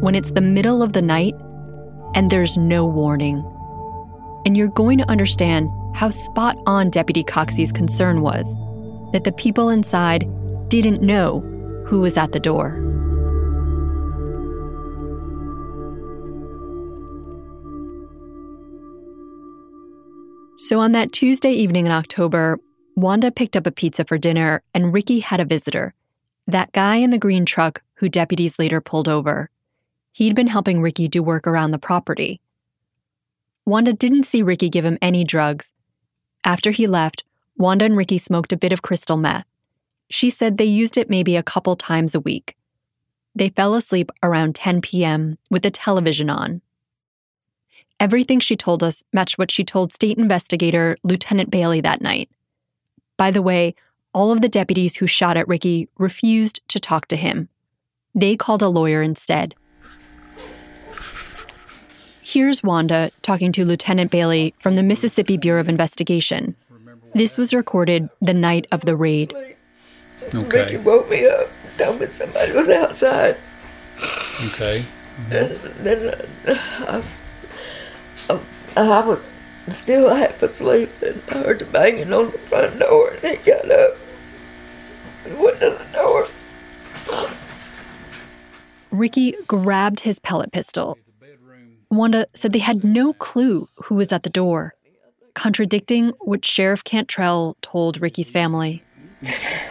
[0.00, 1.34] when it's the middle of the night
[2.14, 3.44] and there's no warning.
[4.44, 8.54] And you're going to understand how spot on Deputy Coxey's concern was
[9.12, 10.28] that the people inside
[10.68, 11.40] didn't know
[11.86, 12.84] who was at the door.
[20.56, 22.58] So on that Tuesday evening in October,
[22.96, 25.94] Wanda picked up a pizza for dinner and Ricky had a visitor.
[26.48, 29.50] That guy in the green truck who deputies later pulled over.
[30.12, 32.40] He'd been helping Ricky do work around the property.
[33.68, 35.74] Wanda didn't see Ricky give him any drugs.
[36.42, 37.22] After he left,
[37.58, 39.44] Wanda and Ricky smoked a bit of crystal meth.
[40.08, 42.56] She said they used it maybe a couple times a week.
[43.34, 45.36] They fell asleep around 10 p.m.
[45.50, 46.62] with the television on.
[48.00, 52.30] Everything she told us matched what she told state investigator Lieutenant Bailey that night.
[53.18, 53.74] By the way,
[54.14, 57.50] all of the deputies who shot at Ricky refused to talk to him.
[58.14, 59.54] They called a lawyer instead.
[62.30, 66.54] Here's Wanda talking to Lieutenant Bailey from the Mississippi Bureau of Investigation.
[67.14, 69.34] This was recorded the night of the raid.
[70.34, 73.38] Ricky woke me up, told me somebody was outside.
[74.52, 74.84] Okay.
[75.30, 76.14] And then
[76.46, 77.02] uh,
[78.28, 78.34] I,
[78.76, 79.32] I was
[79.70, 83.70] still half asleep, and I heard the banging on the front door, and he got
[83.70, 83.96] up
[85.24, 86.28] and went to the door.
[88.90, 90.98] Ricky grabbed his pellet pistol.
[91.90, 94.74] Wanda said they had no clue who was at the door,
[95.34, 98.82] contradicting what Sheriff Cantrell told Ricky's family.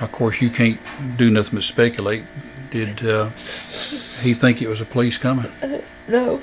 [0.02, 0.80] Of course, you can't
[1.18, 2.24] do nothing but speculate.
[2.72, 3.30] Did uh,
[4.22, 5.46] he think it was the police coming?
[5.62, 6.42] Uh, no,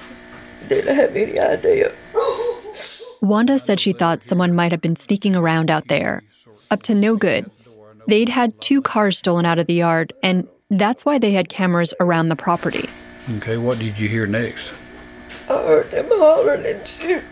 [0.68, 1.92] didn't have any idea.
[3.20, 6.22] Wanda said she thought someone might have been sneaking around out there,
[6.70, 7.50] up to no good.
[8.06, 11.94] They'd had two cars stolen out of the yard, and that's why they had cameras
[12.00, 12.88] around the property.
[13.36, 14.72] Okay, what did you hear next?
[15.48, 17.22] I heard them hollering and shooting.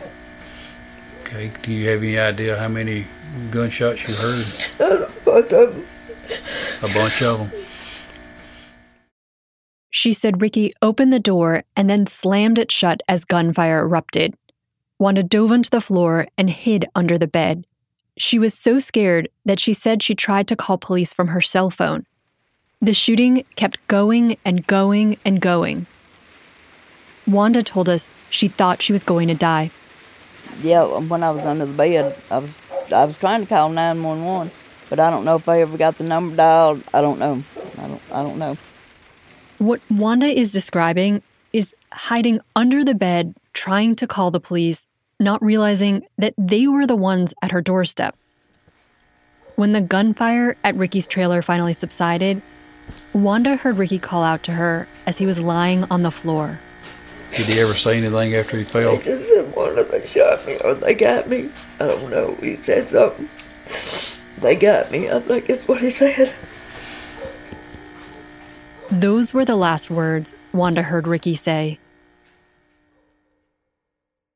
[1.22, 3.06] Okay, do you have any idea how many
[3.50, 5.06] gunshots you heard?
[5.06, 5.86] A bunch of them.
[6.82, 7.62] A bunch of them.
[9.88, 14.34] She said Ricky opened the door and then slammed it shut as gunfire erupted.
[14.98, 17.66] Wanda dove onto the floor and hid under the bed.
[18.16, 21.70] She was so scared that she said she tried to call police from her cell
[21.70, 22.06] phone.
[22.80, 25.86] The shooting kept going and going and going.
[27.26, 29.70] Wanda told us she thought she was going to die.
[30.62, 32.56] Yeah, when I was under the bed, I was
[32.92, 34.50] I was trying to call nine one one,
[34.90, 36.82] but I don't know if I ever got the number dialed.
[36.92, 37.42] I don't know.
[37.78, 38.02] I don't.
[38.12, 38.56] I don't know.
[39.58, 44.88] What Wanda is describing is hiding under the bed, trying to call the police,
[45.20, 48.16] not realizing that they were the ones at her doorstep.
[49.56, 52.42] When the gunfire at Ricky's trailer finally subsided,
[53.12, 56.58] Wanda heard Ricky call out to her as he was lying on the floor.
[57.32, 58.96] Did he ever say anything after he fell?
[58.96, 61.50] He just said one of them shot me or they got me.
[61.80, 62.34] I don't know.
[62.40, 63.28] He said something.
[64.40, 65.10] They got me.
[65.10, 66.32] I think it's what he said.
[68.90, 71.78] Those were the last words Wanda heard Ricky say.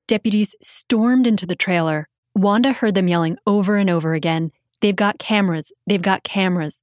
[0.06, 2.08] Deputies stormed into the trailer.
[2.34, 5.72] Wanda heard them yelling over and over again They've got cameras!
[5.86, 6.82] They've got cameras!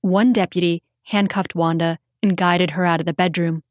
[0.00, 3.62] One deputy handcuffed Wanda and guided her out of the bedroom.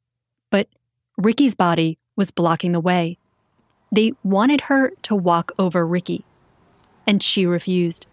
[1.18, 3.18] Ricky's body was blocking the way.
[3.92, 6.26] They wanted her to walk over Ricky,
[7.08, 8.06] and she refused.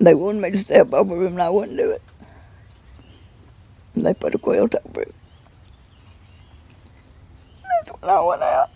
[0.00, 2.02] They wanted me to step over him, and I wouldn't do it.
[3.94, 5.12] They put a quilt over him.
[7.62, 8.70] That's when I went out.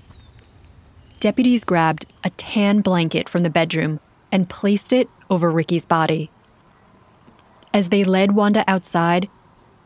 [1.19, 3.99] Deputies grabbed a tan blanket from the bedroom
[4.31, 6.31] and placed it over Ricky's body.
[7.75, 9.29] As they led Wanda outside,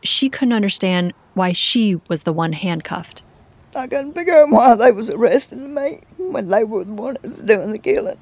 [0.03, 3.23] she couldn't understand why she was the one handcuffed.
[3.75, 7.29] I couldn't figure out why they was arresting me when they were the one that
[7.29, 8.17] was doing the killing.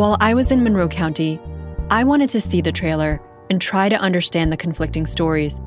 [0.00, 1.38] While I was in Monroe County,
[1.90, 5.60] I wanted to see the trailer and try to understand the conflicting stories.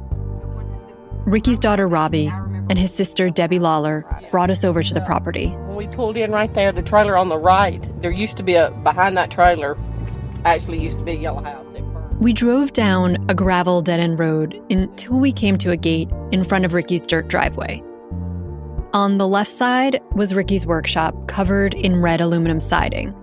[1.28, 2.34] Ricky's daughter Robbie
[2.68, 5.50] and his sister Debbie Lawler brought us over to the property.
[5.50, 8.56] When we pulled in right there, the trailer on the right, there used to be
[8.56, 9.78] a, behind that trailer,
[10.46, 11.68] actually used to be a yellow house.
[12.20, 16.44] We drove down a gravel dead end road until we came to a gate in
[16.44, 17.84] front of Ricky's dirt driveway.
[18.96, 23.14] On the left side was Ricky's workshop covered in red aluminum siding.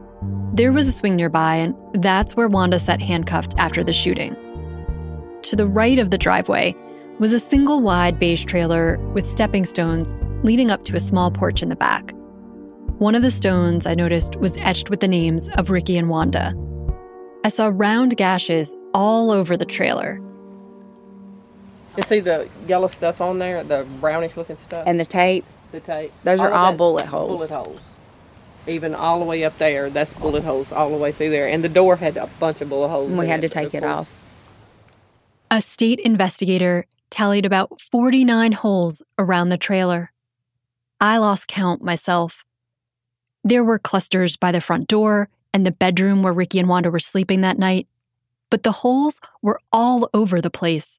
[0.60, 4.36] There was a swing nearby, and that's where Wanda sat handcuffed after the shooting.
[5.44, 6.76] To the right of the driveway
[7.18, 11.62] was a single wide beige trailer with stepping stones leading up to a small porch
[11.62, 12.12] in the back.
[12.98, 16.54] One of the stones I noticed was etched with the names of Ricky and Wanda.
[17.42, 20.20] I saw round gashes all over the trailer.
[21.96, 24.84] You see the yellow stuff on there, the brownish looking stuff?
[24.86, 25.46] And the tape?
[25.72, 26.12] The tape.
[26.22, 27.30] Those are all bullet holes.
[27.30, 27.89] Bullet holes.
[28.70, 31.48] Even all the way up there, that's bullet holes all the way through there.
[31.48, 33.10] And the door had a bunch of bullet holes.
[33.10, 34.10] And we in had to of take it off.
[35.50, 40.12] A state investigator tallied about 49 holes around the trailer.
[41.00, 42.44] I lost count myself.
[43.42, 47.00] There were clusters by the front door and the bedroom where Ricky and Wanda were
[47.00, 47.88] sleeping that night.
[48.50, 50.98] but the holes were all over the place.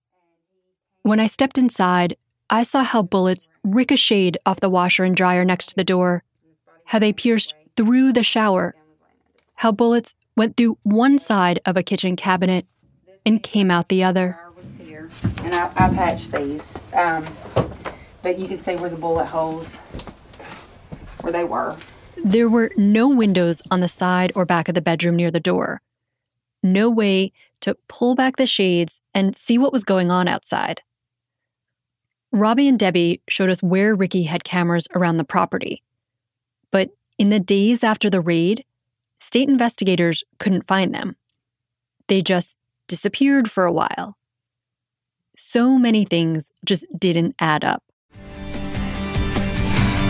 [1.04, 2.16] When I stepped inside,
[2.50, 6.24] I saw how bullets ricocheted off the washer and dryer next to the door,
[6.86, 8.76] how they pierced through the shower,
[9.56, 12.66] how bullets went through one side of a kitchen cabinet
[13.26, 14.40] and came out the other.
[15.44, 16.76] And I, I patched these.
[16.94, 17.26] Um,
[18.22, 19.78] but you can see where the bullet holes,
[21.22, 21.76] where they were.
[22.24, 25.82] There were no windows on the side or back of the bedroom near the door.
[26.64, 30.82] No way to pull back the shades and see what was going on outside.
[32.32, 35.84] Robbie and Debbie showed us where Ricky had cameras around the property.
[36.72, 36.92] But
[37.22, 38.66] in the days after the raid,
[39.20, 41.16] state investigators couldn't find them.
[42.08, 42.58] They just
[42.88, 44.18] disappeared for a while.
[45.38, 47.84] So many things just didn't add up.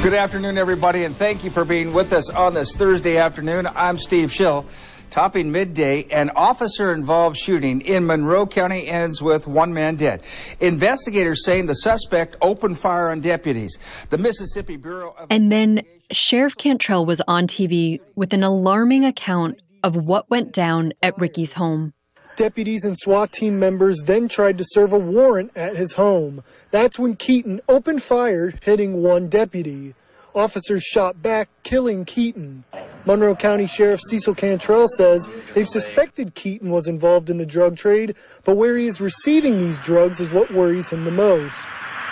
[0.01, 3.67] Good afternoon, everybody, and thank you for being with us on this Thursday afternoon.
[3.67, 4.65] I'm Steve Schill.
[5.11, 10.23] Topping midday, an officer involved shooting in Monroe County ends with one man dead.
[10.61, 13.77] Investigators saying the suspect opened fire on deputies.
[14.09, 15.81] The Mississippi Bureau of And then
[16.11, 21.53] Sheriff Cantrell was on TV with an alarming account of what went down at Ricky's
[21.53, 21.93] home.
[22.37, 26.41] Deputies and SWAT team members then tried to serve a warrant at his home.
[26.71, 29.93] That's when Keaton opened fire, hitting one deputy.
[30.33, 32.63] Officers shot back, killing Keaton.
[33.05, 38.15] Monroe County Sheriff Cecil Cantrell says they've suspected Keaton was involved in the drug trade,
[38.45, 41.65] but where he is receiving these drugs is what worries him the most.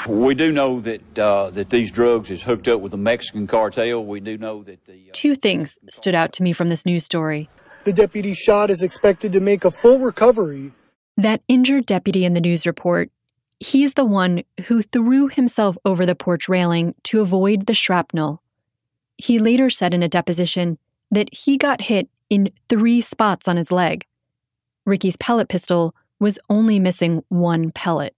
[0.07, 4.03] We do know that uh, that these drugs is hooked up with the Mexican cartel.
[4.05, 7.49] We do know that the Two things stood out to me from this news story.
[7.83, 10.71] The deputy shot is expected to make a full recovery.
[11.17, 13.09] That injured deputy in the news report,
[13.59, 18.41] he's the one who threw himself over the porch railing to avoid the shrapnel.
[19.17, 20.77] He later said in a deposition
[21.11, 24.05] that he got hit in three spots on his leg.
[24.85, 28.15] Ricky's pellet pistol was only missing one pellet.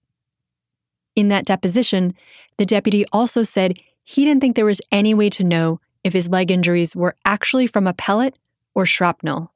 [1.14, 2.14] In that deposition,
[2.56, 6.28] the deputy also said he didn't think there was any way to know if his
[6.28, 8.38] leg injuries were actually from a pellet
[8.74, 9.52] or shrapnel.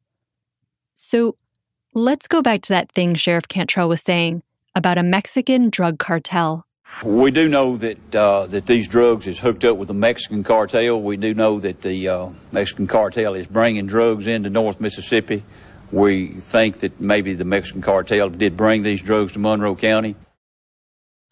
[0.95, 1.37] So
[1.95, 4.43] let's go back to that thing Sheriff Cantrell was saying
[4.77, 6.65] about a Mexican drug cartel.
[7.03, 11.03] We do know that uh, that these drugs is hooked up with the Mexican cartel.
[11.03, 15.43] We do know that the uh, Mexican cartel is bringing drugs into North Mississippi.
[15.91, 20.15] We think that maybe the Mexican cartel did bring these drugs to Monroe County.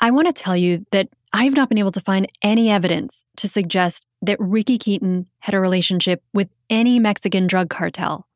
[0.01, 3.49] I want to tell you that I've not been able to find any evidence to
[3.49, 8.27] suggest that Ricky Keaton had a relationship with any Mexican drug cartel.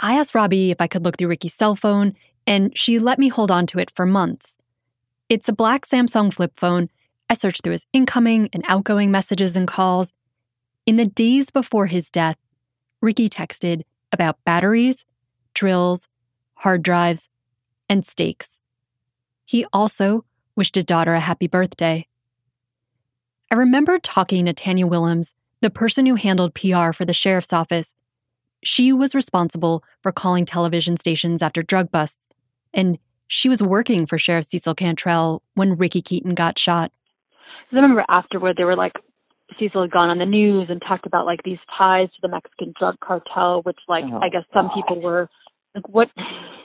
[0.00, 2.14] I asked Robbie if I could look through Ricky's cell phone,
[2.46, 4.56] and she let me hold on to it for months.
[5.28, 6.88] It's a black Samsung flip phone.
[7.30, 10.12] I searched through his incoming and outgoing messages and calls.
[10.84, 12.36] In the days before his death,
[13.00, 13.82] Ricky texted
[14.12, 15.04] about batteries,
[15.54, 16.08] drills,
[16.54, 17.28] hard drives,
[17.88, 18.60] and stakes.
[19.44, 20.24] He also
[20.54, 22.06] wished his daughter a happy birthday.
[23.50, 27.94] I remember talking to Tanya Willems, the person who handled PR for the sheriff's office.
[28.64, 32.28] She was responsible for calling television stations after drug busts,
[32.74, 36.92] and she was working for Sheriff Cecil Cantrell when Ricky Keaton got shot.
[37.72, 38.92] I remember afterward they were like
[39.58, 42.74] Cecil had gone on the news and talked about like these ties to the Mexican
[42.78, 45.28] drug cartel, which like Oh, I guess some people were
[45.74, 46.08] like, what?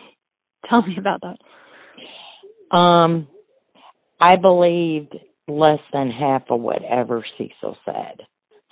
[0.70, 2.76] Tell me about that.
[2.76, 3.28] Um,
[4.20, 5.16] I believed
[5.48, 8.22] less than half of whatever Cecil said.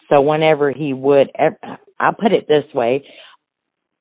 [0.09, 3.05] So whenever he would, ev- I'll put it this way: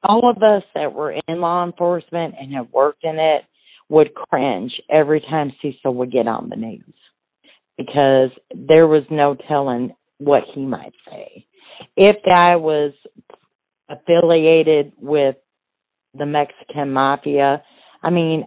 [0.05, 3.43] all of us that were in law enforcement and have worked in it
[3.89, 6.95] would cringe every time Cecil would get on the news
[7.77, 11.47] because there was no telling what he might say.
[11.97, 12.93] If guy was
[13.89, 15.37] affiliated with
[16.17, 17.63] the Mexican mafia,
[18.03, 18.47] I mean,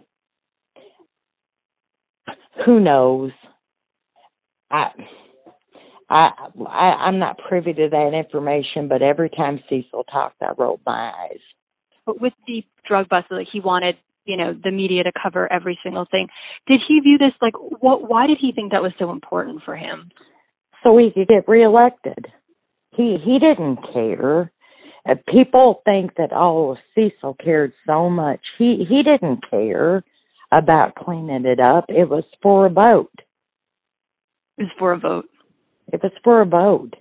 [2.64, 3.32] who knows?
[4.70, 4.90] I,
[6.10, 6.30] I,
[6.66, 11.12] I, I'm not privy to that information, but every time Cecil talked, I rolled my
[11.14, 11.40] eyes.
[12.06, 15.78] But with the drug bust, like he wanted, you know, the media to cover every
[15.82, 16.28] single thing.
[16.66, 18.08] Did he view this like what?
[18.08, 20.10] Why did he think that was so important for him?
[20.82, 22.26] So he could get reelected.
[22.92, 24.50] He he didn't care.
[25.06, 28.40] Uh, people think that oh Cecil cared so much.
[28.56, 30.02] He he didn't care
[30.50, 31.86] about cleaning it up.
[31.88, 33.12] It was for a vote.
[34.56, 35.28] It was for a vote.
[35.92, 36.94] It was for a vote.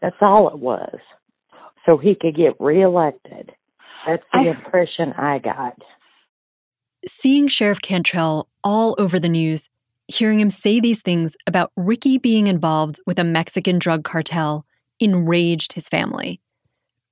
[0.00, 0.98] That's all it was.
[1.86, 3.52] So he could get reelected.
[4.06, 5.76] That's the I- impression I got.
[7.06, 9.68] Seeing Sheriff Cantrell all over the news,
[10.08, 14.64] hearing him say these things about Ricky being involved with a Mexican drug cartel,
[15.00, 16.40] enraged his family.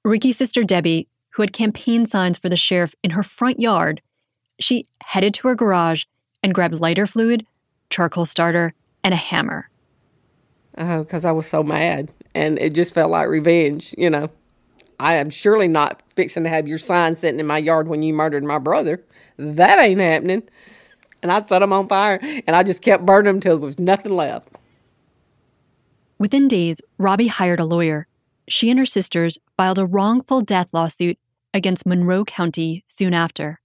[0.05, 4.01] Ricky's sister Debbie, who had campaign signs for the sheriff in her front yard,
[4.61, 6.05] she headed to her garage
[6.43, 7.47] and grabbed lighter fluid,
[7.91, 9.69] charcoal starter, and a hammer.
[10.77, 13.95] Uh-huh, because I was so mad, and it just felt like revenge.
[13.99, 14.31] You know,
[14.99, 18.15] I am surely not fixing to have your sign sitting in my yard when you
[18.15, 19.03] murdered my brother.
[19.37, 20.43] That ain't happening.
[21.23, 23.79] And I set them on fire, and I just kept burning them till there was
[23.79, 24.49] nothing left.
[26.19, 28.07] Within days, Robbie hired a lawyer.
[28.49, 31.19] She and her sisters filed a wrongful death lawsuit
[31.55, 33.61] against Monroe County soon after.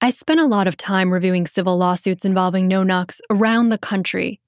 [0.00, 4.40] I spent a lot of time reviewing civil lawsuits involving no knocks around the country.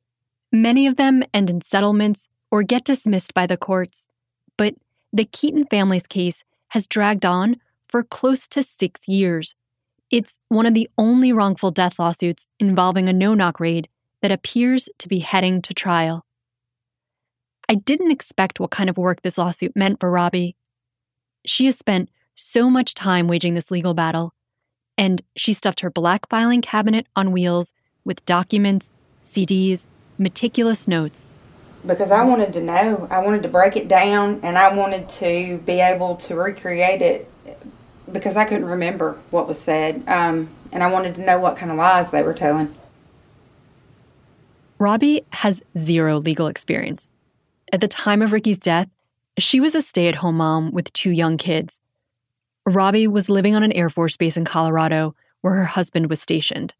[0.52, 4.08] Many of them end in settlements or get dismissed by the courts.
[4.56, 4.74] But
[5.12, 7.56] the Keaton family's case has dragged on
[7.88, 9.54] for close to six years.
[10.10, 13.88] It's one of the only wrongful death lawsuits involving a no knock raid
[14.22, 16.24] that appears to be heading to trial.
[17.68, 20.56] I didn't expect what kind of work this lawsuit meant for Robbie.
[21.46, 24.34] She has spent so much time waging this legal battle,
[24.98, 27.72] and she stuffed her black filing cabinet on wheels
[28.04, 28.92] with documents,
[29.22, 29.86] CDs,
[30.20, 31.32] meticulous notes.
[31.84, 33.08] because I wanted to know.
[33.10, 37.30] I wanted to break it down and I wanted to be able to recreate it
[38.12, 40.04] because I couldn't remember what was said.
[40.06, 42.74] Um, and I wanted to know what kind of lies they were telling.
[44.78, 47.12] Robbie has zero legal experience.
[47.72, 48.88] At the time of Ricky's death,
[49.38, 51.80] she was a stay at home mom with two young kids.
[52.66, 56.74] Robbie was living on an Air Force base in Colorado where her husband was stationed.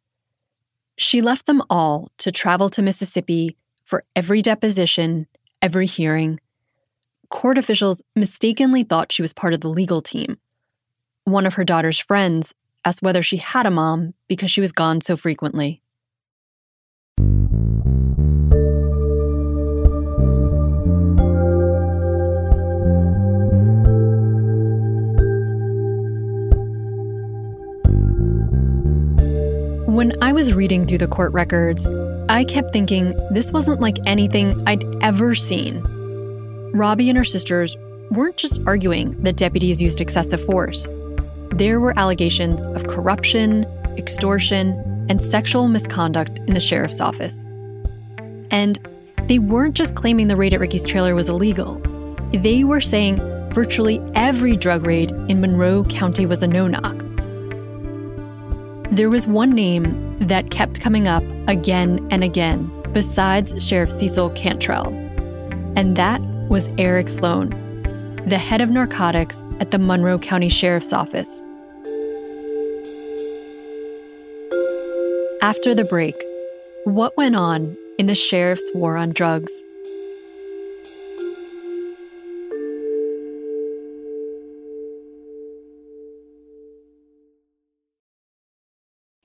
[1.00, 5.26] She left them all to travel to Mississippi for every deposition,
[5.62, 6.38] every hearing.
[7.30, 10.36] Court officials mistakenly thought she was part of the legal team.
[11.24, 12.52] One of her daughter's friends
[12.84, 15.79] asked whether she had a mom because she was gone so frequently.
[30.00, 31.86] When I was reading through the court records,
[32.30, 35.82] I kept thinking this wasn't like anything I'd ever seen.
[36.72, 37.76] Robbie and her sisters
[38.10, 40.88] weren't just arguing that deputies used excessive force.
[41.50, 43.66] There were allegations of corruption,
[43.98, 44.70] extortion,
[45.10, 47.36] and sexual misconduct in the sheriff's office.
[48.50, 48.78] And
[49.24, 51.74] they weren't just claiming the raid at Ricky's trailer was illegal.
[52.32, 53.18] They were saying
[53.52, 57.09] virtually every drug raid in Monroe County was a no knock.
[58.92, 64.88] There was one name that kept coming up again and again, besides Sheriff Cecil Cantrell,
[65.76, 67.50] and that was Eric Sloan,
[68.26, 71.40] the head of narcotics at the Monroe County Sheriff's Office.
[75.40, 76.20] After the break,
[76.82, 79.52] what went on in the sheriff's war on drugs?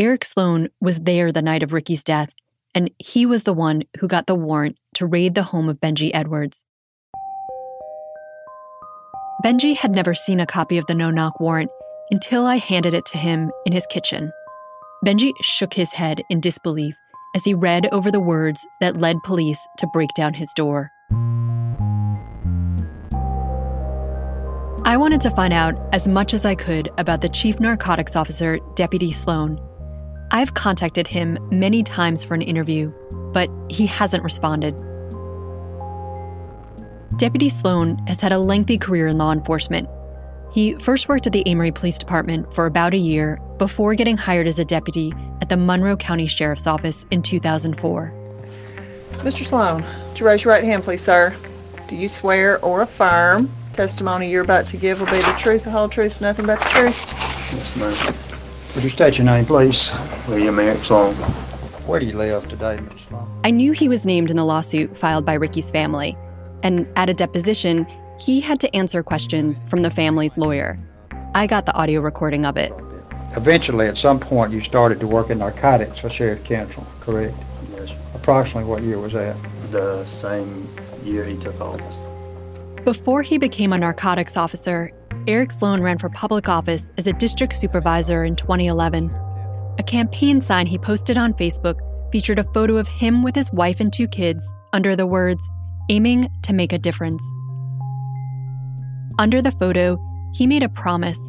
[0.00, 2.30] Eric Sloan was there the night of Ricky's death,
[2.74, 6.10] and he was the one who got the warrant to raid the home of Benji
[6.14, 6.64] Edwards.
[9.44, 11.70] Benji had never seen a copy of the no knock warrant
[12.10, 14.32] until I handed it to him in his kitchen.
[15.04, 16.94] Benji shook his head in disbelief
[17.36, 20.90] as he read over the words that led police to break down his door.
[24.86, 28.60] I wanted to find out as much as I could about the chief narcotics officer,
[28.76, 29.60] Deputy Sloan.
[30.32, 32.92] I've contacted him many times for an interview,
[33.32, 34.74] but he hasn't responded.
[37.16, 39.88] Deputy Sloan has had a lengthy career in law enforcement.
[40.52, 44.46] He first worked at the Amory Police Department for about a year before getting hired
[44.46, 45.12] as a deputy
[45.42, 48.12] at the Monroe County Sheriff's Office in 2004.
[49.10, 49.44] Mr.
[49.44, 51.34] Sloan, would you raise your right hand, please, sir?
[51.88, 55.70] Do you swear or affirm testimony you're about to give will be the truth, the
[55.70, 57.06] whole truth, nothing but the truth?
[57.52, 58.29] Yes, ma'am.
[58.74, 59.92] Would you state your name, please?
[60.28, 61.14] William Eric Sloan.
[61.86, 63.08] Where do you live today, Mr.
[63.08, 63.40] Sloan?
[63.44, 66.16] I knew he was named in the lawsuit filed by Ricky's family,
[66.62, 67.86] and at a deposition,
[68.20, 70.78] he had to answer questions from the family's lawyer.
[71.34, 72.72] I got the audio recording of it.
[73.36, 77.34] Eventually, at some point, you started to work in narcotics for Sheriff Cantrell, correct?
[77.74, 79.36] Yes, Approximately what year was that?
[79.70, 80.68] the same
[81.04, 82.06] year he took office.
[82.84, 84.90] Before he became a narcotics officer,
[85.26, 89.14] Eric Sloan ran for public office as a district supervisor in 2011.
[89.78, 91.78] A campaign sign he posted on Facebook
[92.10, 95.46] featured a photo of him with his wife and two kids under the words,
[95.90, 97.22] aiming to make a difference.
[99.18, 99.98] Under the photo,
[100.34, 101.20] he made a promise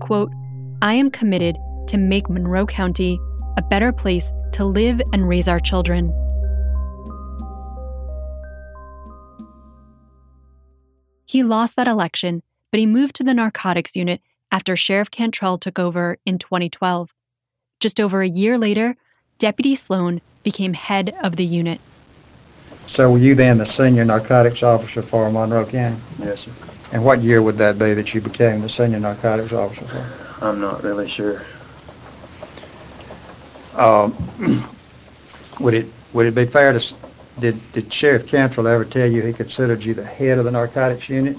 [0.00, 0.32] quote,
[0.82, 1.56] I am committed
[1.88, 3.18] to make Monroe County
[3.56, 6.12] a better place to live and raise our children.
[11.24, 15.78] He lost that election, but he moved to the narcotics unit after Sheriff Cantrell took
[15.78, 17.12] over in 2012.
[17.80, 18.96] Just over a year later,
[19.38, 21.80] Deputy Sloan became head of the unit.
[22.86, 25.96] So were you then the senior narcotics officer for Monroe County?
[26.18, 26.52] Yes, sir.
[26.90, 30.44] And what year would that be that you became the senior narcotics officer for?
[30.44, 31.42] I'm not really sure.
[33.76, 34.16] Um,
[35.60, 36.94] would it would it be fair to
[37.38, 41.08] did did Sheriff Cantrell ever tell you he considered you the head of the narcotics
[41.08, 41.36] unit?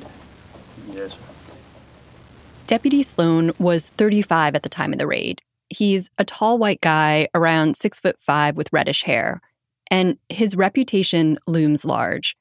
[2.69, 5.41] Deputy Sloan was 35 at the time of the raid.
[5.69, 9.41] He's a tall white guy around six foot five with reddish hair,
[9.89, 12.37] and his reputation looms large.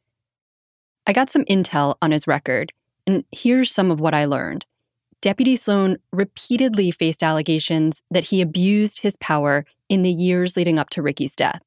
[1.06, 2.74] I got some intel on his record,
[3.06, 4.66] and here's some of what I learned.
[5.22, 10.90] Deputy Sloan repeatedly faced allegations that he abused his power in the years leading up
[10.90, 11.62] to Ricky's death.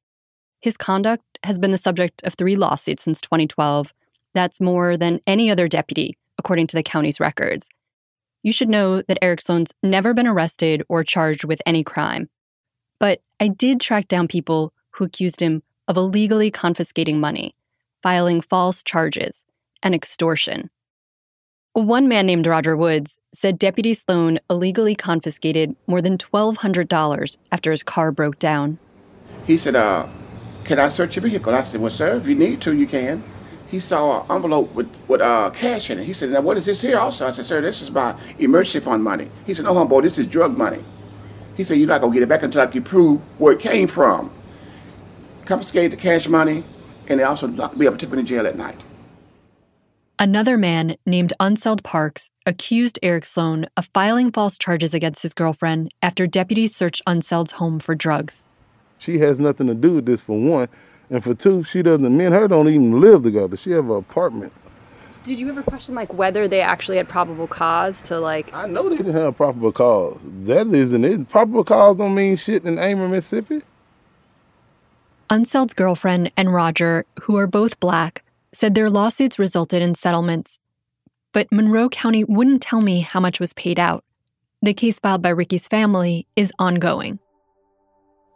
[0.60, 3.92] His conduct has been the subject of three lawsuits since 2012.
[4.34, 7.68] That's more than any other deputy, according to the county's records.
[8.42, 12.28] You should know that Eric Sloan's never been arrested or charged with any crime.
[12.98, 17.54] But I did track down people who accused him of illegally confiscating money,
[18.02, 19.44] filing false charges,
[19.82, 20.70] and extortion.
[21.74, 27.82] One man named Roger Woods said Deputy Sloan illegally confiscated more than $1,200 after his
[27.82, 28.76] car broke down.
[29.46, 30.06] He said, uh,
[30.64, 31.54] can I search your vehicle?
[31.54, 33.22] I said, well, sir, if you need to, you can.
[33.72, 36.04] He saw an envelope with, with uh, cash in it.
[36.04, 37.26] He said, now what is this here also?
[37.26, 39.28] I said, sir, this is my emergency fund money.
[39.46, 40.80] He said, no, homeboy, this is drug money.
[41.56, 43.88] He said, you're not going to get it back until you prove where it came
[43.88, 44.30] from.
[45.46, 46.62] Confiscate the cash money,
[47.08, 48.84] and they also locked me up and took me to jail at night.
[50.18, 55.90] Another man named Unseld Parks accused Eric Sloan of filing false charges against his girlfriend
[56.02, 58.44] after deputies searched Unseld's home for drugs.
[58.98, 60.68] She has nothing to do with this for one,
[61.12, 62.16] and for two, she doesn't.
[62.16, 63.54] Me and her don't even live together.
[63.54, 64.50] She have an apartment.
[65.24, 68.52] Did you ever question like whether they actually had probable cause to like?
[68.54, 70.18] I know they didn't have probable cause.
[70.24, 71.28] That isn't it.
[71.28, 73.60] Probable cause don't mean shit in Amory, Mississippi.
[75.28, 80.58] Unseld's girlfriend and Roger, who are both black, said their lawsuits resulted in settlements.
[81.34, 84.02] But Monroe County wouldn't tell me how much was paid out.
[84.62, 87.18] The case filed by Ricky's family is ongoing.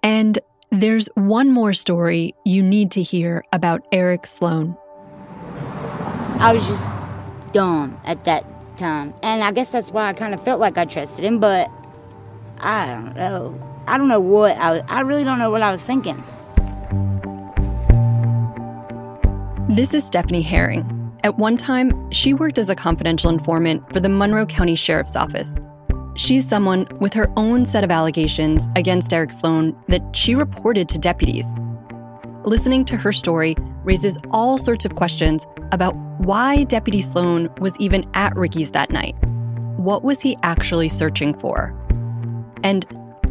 [0.02, 0.38] And
[0.70, 4.76] there's one more story you need to hear about Eric Sloan.
[6.38, 6.94] I was just
[7.52, 8.44] dumb at that
[8.76, 9.14] time.
[9.22, 11.70] And I guess that's why I kind of felt like I trusted him, but
[12.58, 13.62] I don't know.
[13.86, 16.22] I don't know what I, I really don't know what I was thinking.
[19.68, 20.92] This is Stephanie Herring.
[21.24, 25.56] At one time, she worked as a confidential informant for the Monroe County Sheriff's Office.
[26.16, 30.98] She's someone with her own set of allegations against Eric Sloan that she reported to
[30.98, 31.46] deputies.
[32.44, 33.54] Listening to her story
[33.84, 39.14] raises all sorts of questions about why Deputy Sloan was even at Ricky's that night.
[39.76, 41.74] What was he actually searching for?
[42.64, 42.86] And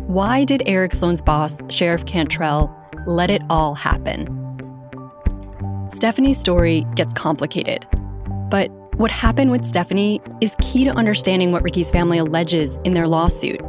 [0.05, 2.73] why did Eric Sloan's boss, Sheriff Cantrell,
[3.07, 4.29] let it all happen?
[5.91, 7.87] Stephanie's story gets complicated.
[8.49, 13.07] But what happened with Stephanie is key to understanding what Ricky's family alleges in their
[13.07, 13.59] lawsuit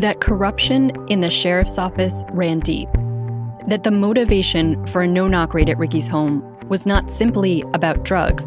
[0.00, 2.88] that corruption in the sheriff's office ran deep,
[3.68, 8.04] that the motivation for a no knock raid at Ricky's home was not simply about
[8.04, 8.44] drugs,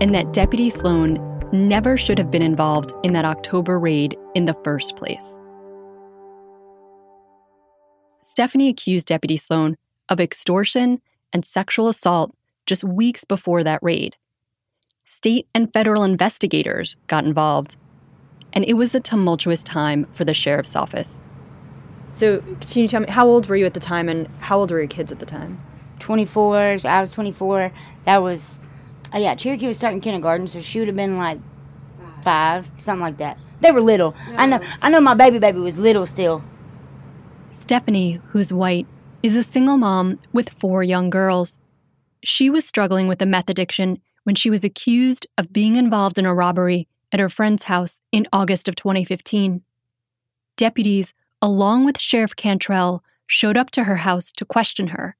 [0.00, 1.18] and that Deputy Sloan
[1.52, 5.38] never should have been involved in that October raid in the first place.
[8.22, 9.76] Stephanie accused Deputy Sloan
[10.08, 11.00] of extortion
[11.32, 12.34] and sexual assault
[12.66, 14.16] just weeks before that raid.
[15.14, 17.76] State and federal investigators got involved,
[18.52, 21.20] and it was a tumultuous time for the sheriff's office.
[22.10, 24.72] So, can you tell me how old were you at the time, and how old
[24.72, 25.58] were your kids at the time?
[26.00, 27.70] 24, I was 24.
[28.06, 28.58] That was,
[29.14, 31.38] oh yeah, Cherokee was starting kindergarten, so she would have been like
[32.22, 33.38] five, something like that.
[33.60, 34.16] They were little.
[34.36, 36.42] I know, I know my baby baby was little still.
[37.52, 38.88] Stephanie, who's white,
[39.22, 41.56] is a single mom with four young girls.
[42.24, 46.26] She was struggling with a meth addiction when she was accused of being involved in
[46.26, 49.62] a robbery at her friend's house in August of 2015.
[50.56, 55.16] Deputies, along with Sheriff Cantrell, showed up to her house to question her.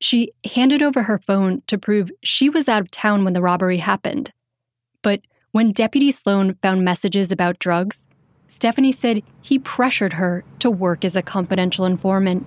[0.00, 3.78] She handed over her phone to prove she was out of town when the robbery
[3.78, 4.32] happened.
[5.02, 5.20] But
[5.54, 8.06] When Deputy Sloan found messages about drugs,
[8.48, 12.44] Stephanie said he pressured her to work as a confidential informant.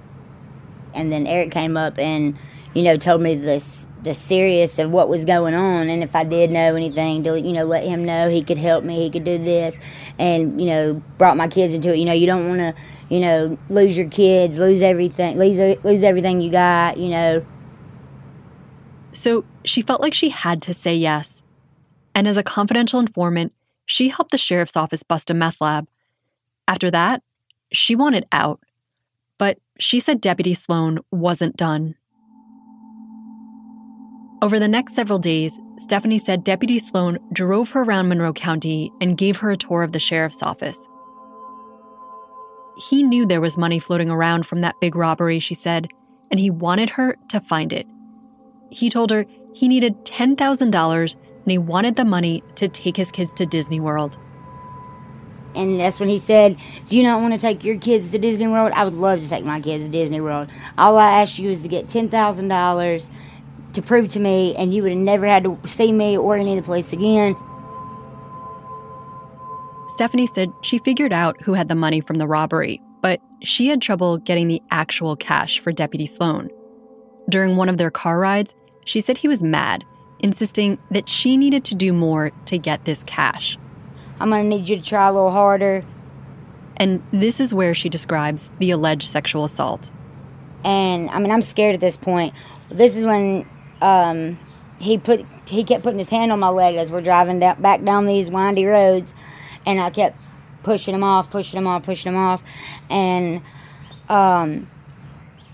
[0.93, 2.35] And then Eric came up and,
[2.73, 6.23] you know, told me this the serious of what was going on and if I
[6.23, 9.23] did know anything to you know let him know he could help me he could
[9.25, 9.77] do this
[10.19, 12.73] and you know brought my kids into it you know you don't want to
[13.09, 17.43] you know lose your kids lose everything lose lose everything you got you know
[19.13, 21.41] So she felt like she had to say yes.
[22.13, 23.51] And as a confidential informant,
[23.85, 25.87] she helped the sheriff's office bust a meth lab.
[26.67, 27.23] After that,
[27.71, 28.59] she wanted out.
[29.39, 31.95] But she said Deputy Sloan wasn't done.
[34.39, 39.17] Over the next several days, Stephanie said Deputy Sloan drove her around Monroe County and
[39.17, 40.87] gave her a tour of the sheriff's office.
[42.89, 45.87] He knew there was money floating around from that big robbery, she said,
[46.29, 47.87] and he wanted her to find it.
[48.69, 53.31] He told her he needed $10,000 and he wanted the money to take his kids
[53.33, 54.17] to Disney World.
[55.55, 56.55] and that's when he said
[56.89, 59.29] do you not want to take your kids to Disney World I would love to
[59.29, 63.09] take my kids to Disney World all I asked you is to get $10,000
[63.77, 66.57] to prove to me and you would have never had to see me or any
[66.57, 67.35] of the place again
[69.95, 73.81] Stephanie said she figured out who had the money from the robbery, but she had
[73.81, 76.49] trouble getting the actual cash for Deputy Sloan.
[77.29, 78.53] During one of their car rides,
[78.85, 79.83] she said he was mad,
[80.19, 83.57] insisting that she needed to do more to get this cash.
[84.19, 85.83] I'm gonna need you to try a little harder
[86.79, 89.91] And this is where she describes the alleged sexual assault.
[90.63, 92.35] and I mean I'm scared at this point.
[92.69, 93.47] This is when
[93.81, 94.39] um,
[94.79, 97.83] he put he kept putting his hand on my leg as we're driving down, back
[97.83, 99.13] down these windy roads,
[99.65, 100.17] and I kept
[100.63, 102.43] pushing him off, pushing him off, pushing him off,
[102.89, 103.41] and
[104.09, 104.67] um,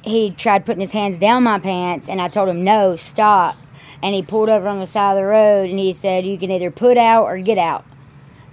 [0.03, 3.55] he tried putting his hands down my pants, and I told him no, stop,
[4.01, 6.51] and he pulled over on the side of the road, and he said you can
[6.51, 7.85] either put out or get out,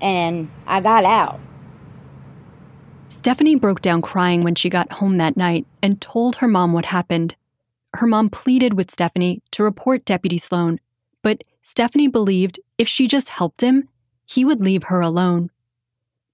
[0.00, 1.40] and I got out.
[3.08, 6.86] Stephanie broke down crying when she got home that night and told her mom what
[6.86, 7.36] happened.
[7.94, 10.78] Her mom pleaded with Stephanie to report Deputy Sloan,
[11.22, 13.88] but Stephanie believed if she just helped him,
[14.24, 15.50] he would leave her alone.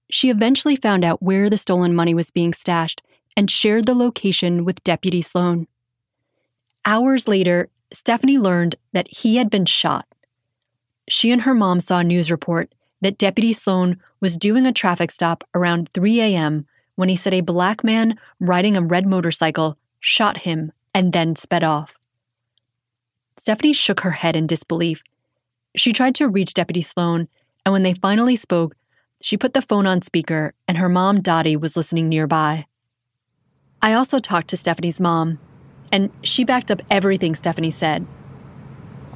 [0.09, 3.01] She eventually found out where the stolen money was being stashed
[3.35, 5.67] and shared the location with Deputy Sloan.
[6.85, 10.05] Hours later, Stephanie learned that he had been shot.
[11.09, 15.11] She and her mom saw a news report that Deputy Sloan was doing a traffic
[15.11, 16.65] stop around 3 a.m.
[16.95, 21.63] when he said a black man riding a red motorcycle shot him and then sped
[21.63, 21.93] off.
[23.37, 25.03] Stephanie shook her head in disbelief.
[25.75, 27.27] She tried to reach Deputy Sloan,
[27.63, 28.75] and when they finally spoke,
[29.21, 32.65] she put the phone on speaker, and her mom, Dottie, was listening nearby.
[33.79, 35.37] I also talked to Stephanie's mom,
[35.91, 38.03] and she backed up everything Stephanie said.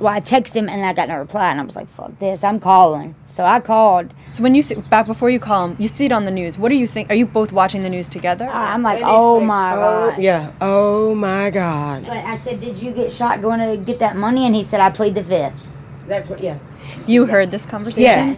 [0.01, 2.43] Well, I texted him and I got no reply, and I was like, "Fuck this!
[2.43, 4.11] I'm calling." So I called.
[4.31, 6.57] So when you see, back before you call him, you see it on the news.
[6.57, 7.11] What do you think?
[7.11, 8.45] Are you both watching the news together?
[8.45, 10.51] Uh, I'm like, "Oh my Oh, god!" yeah.
[10.59, 12.05] Oh my God.
[12.07, 14.79] But I said, "Did you get shot going to get that money?" And he said,
[14.79, 15.61] "I plead the fifth.
[16.07, 16.41] That's what.
[16.41, 16.57] Yeah.
[17.05, 18.03] You heard this conversation?
[18.03, 18.35] Yeah.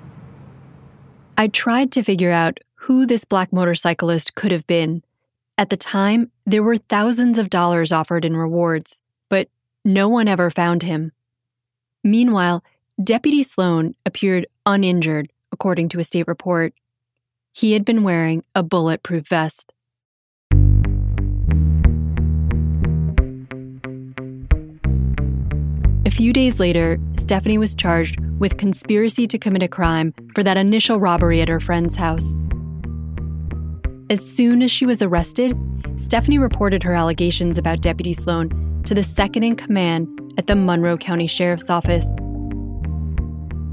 [1.37, 5.01] I tried to figure out who this black motorcyclist could have been.
[5.57, 8.99] At the time, there were thousands of dollars offered in rewards,
[9.29, 9.47] but
[9.85, 11.13] no one ever found him.
[12.03, 12.63] Meanwhile,
[13.01, 16.73] Deputy Sloan appeared uninjured, according to a state report.
[17.53, 19.71] He had been wearing a bulletproof vest.
[26.05, 30.57] A few days later, Stephanie was charged with conspiracy to commit a crime for that
[30.57, 32.33] initial robbery at her friend's house.
[34.09, 35.57] As soon as she was arrested,
[35.95, 38.49] Stephanie reported her allegations about Deputy Sloan
[38.85, 40.07] to the second in command
[40.37, 42.07] at the Monroe County Sheriff's Office.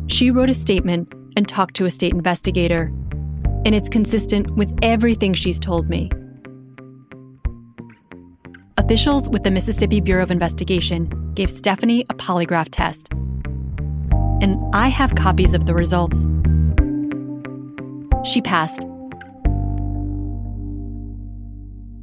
[0.07, 2.93] She wrote a statement and talked to a state investigator,
[3.65, 6.11] and it's consistent with everything she's told me.
[8.79, 13.09] Officials with the Mississippi Bureau of Investigation gave Stephanie a polygraph test.
[14.43, 16.27] And I have copies of the results.
[18.25, 18.85] She passed.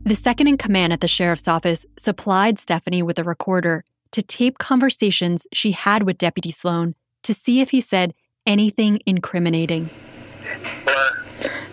[0.08, 3.84] The second in command at the sheriff's office supplied Stephanie with a recorder
[4.14, 8.14] to tape conversations she had with Deputy Sloan to see if he said
[8.46, 9.90] anything incriminating.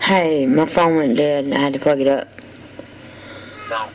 [0.01, 2.27] Hey, my phone went dead and I had to plug it up.
[3.71, 3.89] No.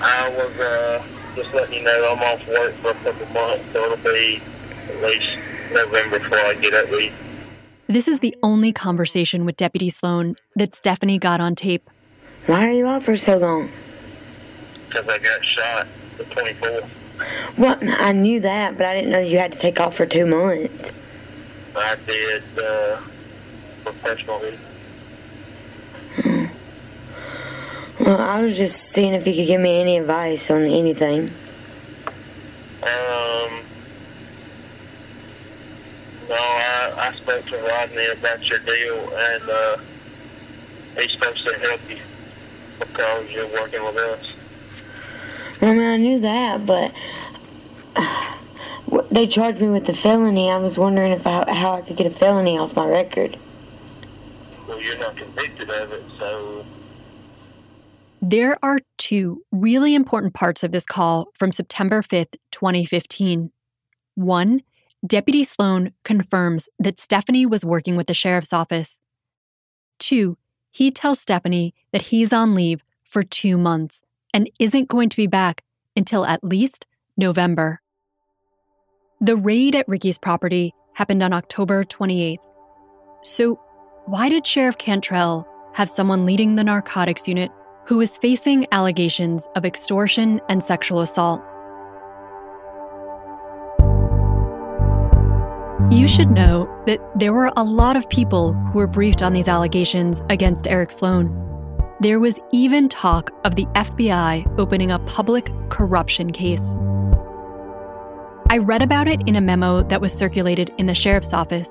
[0.00, 1.04] I was uh,
[1.34, 4.40] just letting you know I'm off work for a couple months, so it'll be
[4.90, 5.38] at least
[5.72, 7.16] November before I get at least.
[7.88, 11.90] This is the only conversation with Deputy Sloan that Stephanie got on tape.
[12.46, 13.70] Why are you out for so long?
[14.88, 16.88] Because I got shot the 24th.
[17.58, 20.26] Well, I knew that, but I didn't know you had to take off for two
[20.26, 20.92] months.
[21.74, 23.00] I did uh,
[23.84, 24.58] professionally.
[27.98, 31.30] Well, I was just seeing if you could give me any advice on anything.
[32.82, 33.60] Um,
[36.28, 39.76] no, I, I spoke to Rodney about your deal, and uh,
[40.96, 41.98] he's supposed to help you
[42.78, 44.34] because you're working with us.
[45.60, 46.92] I mean, I knew that, but
[48.86, 50.50] what- they charged me with the felony.
[50.50, 53.38] I was wondering if I, how I could get a felony off my record.
[54.68, 56.64] Well, you're not convicted of it, so
[58.20, 63.52] There are two really important parts of this call from September 5th, 2015.
[64.16, 64.62] One,
[65.06, 68.98] Deputy Sloan confirms that Stephanie was working with the sheriff's office.
[69.98, 70.36] Two,
[70.76, 74.02] he tells Stephanie that he's on leave for two months
[74.34, 75.64] and isn't going to be back
[75.96, 77.80] until at least November.
[79.18, 82.44] The raid at Ricky's property happened on October 28th.
[83.22, 83.58] So,
[84.04, 87.50] why did Sheriff Cantrell have someone leading the narcotics unit
[87.86, 91.42] who was facing allegations of extortion and sexual assault?
[95.90, 99.46] You should know that there were a lot of people who were briefed on these
[99.46, 101.30] allegations against Eric Sloan.
[102.00, 106.62] There was even talk of the FBI opening a public corruption case.
[108.50, 111.70] I read about it in a memo that was circulated in the sheriff's office.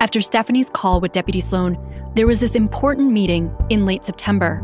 [0.00, 1.78] After Stephanie's call with Deputy Sloan,
[2.14, 4.62] there was this important meeting in late September.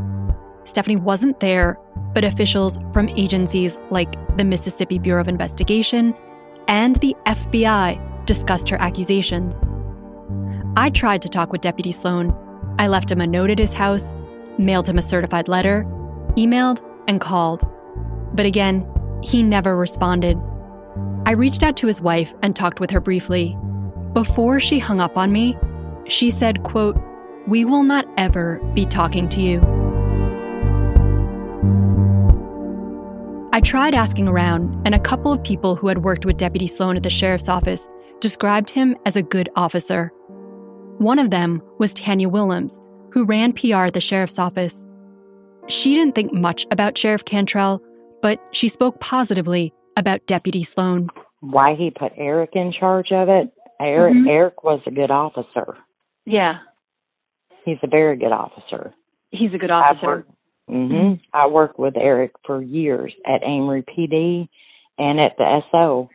[0.64, 1.78] Stephanie wasn't there,
[2.12, 6.14] but officials from agencies like the Mississippi Bureau of Investigation
[6.68, 9.60] and the FBI discussed her accusations.
[10.76, 12.34] I tried to talk with Deputy Sloan.
[12.78, 14.12] I left him a note at his house,
[14.58, 15.84] mailed him a certified letter,
[16.36, 17.66] emailed, and called.
[18.34, 18.86] But again,
[19.22, 20.38] he never responded.
[21.24, 23.56] I reached out to his wife and talked with her briefly.
[24.12, 25.56] Before she hung up on me,
[26.06, 27.00] she said, quote,
[27.46, 29.60] "We will not ever be talking to you."
[33.52, 36.96] I tried asking around, and a couple of people who had worked with Deputy Sloan
[36.96, 37.88] at the sheriff's office
[38.20, 40.12] described him as a good officer.
[40.98, 42.80] One of them was Tanya Willems,
[43.12, 44.84] who ran PR at the sheriff's office.
[45.68, 47.82] She didn't think much about Sheriff Cantrell,
[48.22, 51.08] but she spoke positively about Deputy Sloan.
[51.40, 53.50] Why he put Eric in charge of it?
[53.80, 54.28] Eric, Mhm.
[54.28, 55.76] Eric was a good officer.
[56.24, 56.58] Yeah,
[57.64, 58.94] He's a very good officer.
[59.32, 60.24] he's a good officer.
[60.68, 64.48] hmm I worked with Eric for years at Amory PD
[64.98, 66.08] and at the SO.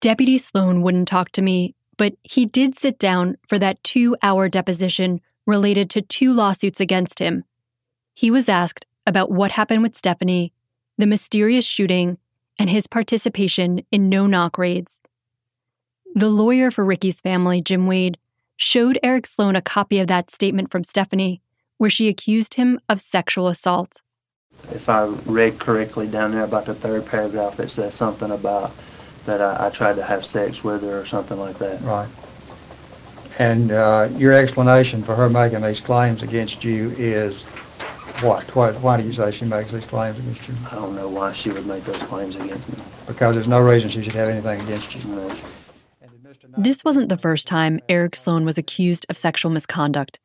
[0.00, 4.48] Deputy Sloan wouldn't talk to me, but he did sit down for that two hour
[4.48, 7.44] deposition related to two lawsuits against him.
[8.14, 10.54] He was asked about what happened with Stephanie,
[10.96, 12.16] the mysterious shooting,
[12.58, 15.00] and his participation in no knock raids.
[16.14, 18.16] The lawyer for Ricky's family, Jim Wade,
[18.56, 21.42] showed Eric Sloan a copy of that statement from Stephanie,
[21.76, 24.00] where she accused him of sexual assault.
[24.72, 28.72] If I read correctly down there about the third paragraph, it says something about
[29.26, 31.80] that I, I tried to have sex with her or something like that.
[31.82, 32.08] Right.
[33.38, 37.44] And uh, your explanation for her making these claims against you is
[38.22, 38.44] what?
[38.56, 40.54] Why, why do you say she makes these claims against you?
[40.70, 42.82] I don't know why she would make those claims against me.
[43.06, 45.14] Because there's no reason she should have anything against you.
[45.14, 45.34] No.
[46.58, 50.18] This wasn't the first time Eric Sloan was accused of sexual misconduct.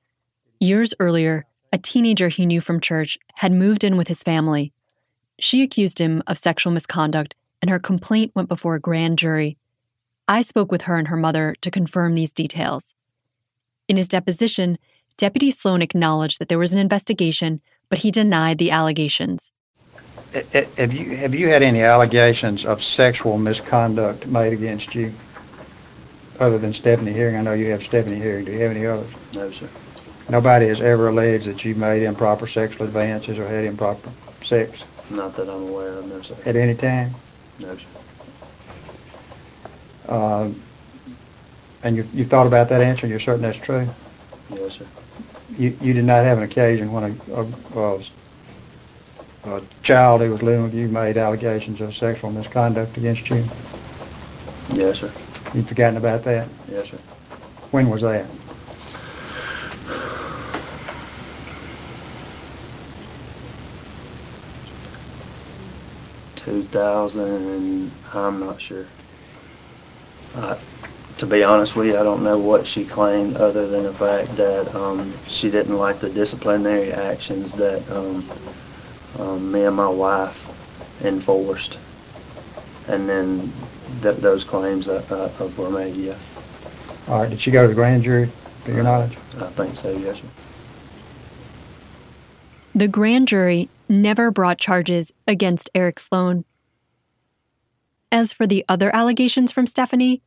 [0.60, 4.74] Years earlier, a teenager he knew from church had moved in with his family.
[5.40, 9.58] She accused him of sexual misconduct, and her complaint went before a grand jury.
[10.28, 12.94] I spoke with her and her mother to confirm these details.
[13.88, 14.78] In his deposition,
[15.18, 19.52] Deputy Sloan acknowledged that there was an investigation, but he denied the allegations.
[20.36, 25.14] I- I- Have you, have you had any allegations of sexual misconduct made against you?
[26.40, 27.38] Other than Stephanie Herring?
[27.38, 28.46] I know you have Stephanie Herring.
[28.46, 29.10] Do you have any others?
[29.34, 29.70] No, sir.
[30.30, 34.10] Nobody has ever alleged that you made improper sexual advances or had improper
[34.44, 36.36] sex Not that I'm aware of, no, sir.
[36.46, 37.14] at any time?
[37.60, 37.86] No, sir.
[40.08, 40.50] Uh,
[41.84, 43.88] And you, you thought about that answer, and you're certain that's true?
[44.50, 44.88] Yes, sir.
[45.50, 47.46] You, you did not have an occasion when a, a,
[47.80, 48.00] a,
[49.58, 53.46] a child who was living with you made allegations of sexual misconduct against you?
[54.74, 55.12] Yes, sir.
[55.54, 56.48] You've forgotten about that?
[56.68, 57.00] Yes, sir.
[57.72, 58.26] When was that?
[66.46, 68.86] Two thousand, I'm not sure.
[70.36, 70.56] Uh,
[71.18, 74.36] to be honest with you, I don't know what she claimed other than the fact
[74.36, 78.24] that, um, she didn't like the disciplinary actions that, um,
[79.18, 80.48] um, me and my wife
[81.04, 81.80] enforced.
[82.88, 83.52] and then
[84.04, 86.16] th- those claims uh, uh, were made, yeah.
[87.08, 88.30] All right, did she go to the grand jury,
[88.66, 89.18] to your knowledge?
[89.40, 90.28] I think so, yes, sir.
[92.76, 96.46] The grand jury never brought charges against Eric Sloan.
[98.12, 100.22] As for the other allegations from Stephanie,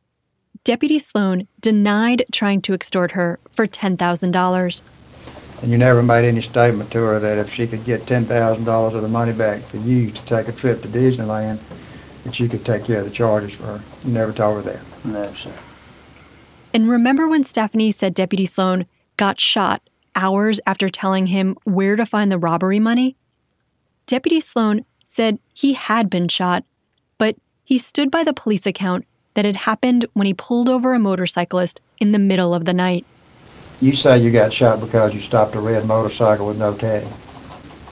[0.63, 4.81] Deputy Sloan denied trying to extort her for $10,000.
[5.61, 9.01] And you never made any statement to her that if she could get $10,000 of
[9.01, 11.59] the money back for you to take a trip to Disneyland,
[12.23, 13.81] that you could take care of the charges for her.
[14.05, 15.05] You never told her that.
[15.05, 15.51] No, sir.
[16.73, 18.85] And remember when Stephanie said Deputy Sloan
[19.17, 19.81] got shot
[20.15, 23.15] hours after telling him where to find the robbery money?
[24.09, 26.63] Deputy Sloan said he had been shot,
[27.19, 29.05] but he stood by the police account
[29.35, 33.05] that had happened when he pulled over a motorcyclist in the middle of the night.
[33.79, 37.05] You say you got shot because you stopped a red motorcycle with no tag.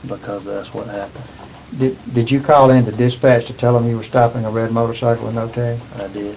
[0.08, 1.24] Because that's what happened.
[1.78, 4.72] Did, did you call in to dispatch to tell them you were stopping a red
[4.72, 5.78] motorcycle with no tag?
[5.98, 6.36] I did.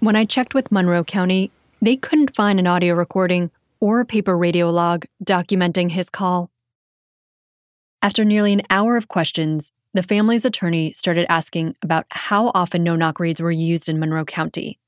[0.00, 4.36] When I checked with Monroe County, they couldn't find an audio recording or a paper
[4.36, 6.50] radio log documenting his call.
[8.06, 12.94] After nearly an hour of questions, the family's attorney started asking about how often no
[12.94, 14.78] knock raids were used in Monroe County.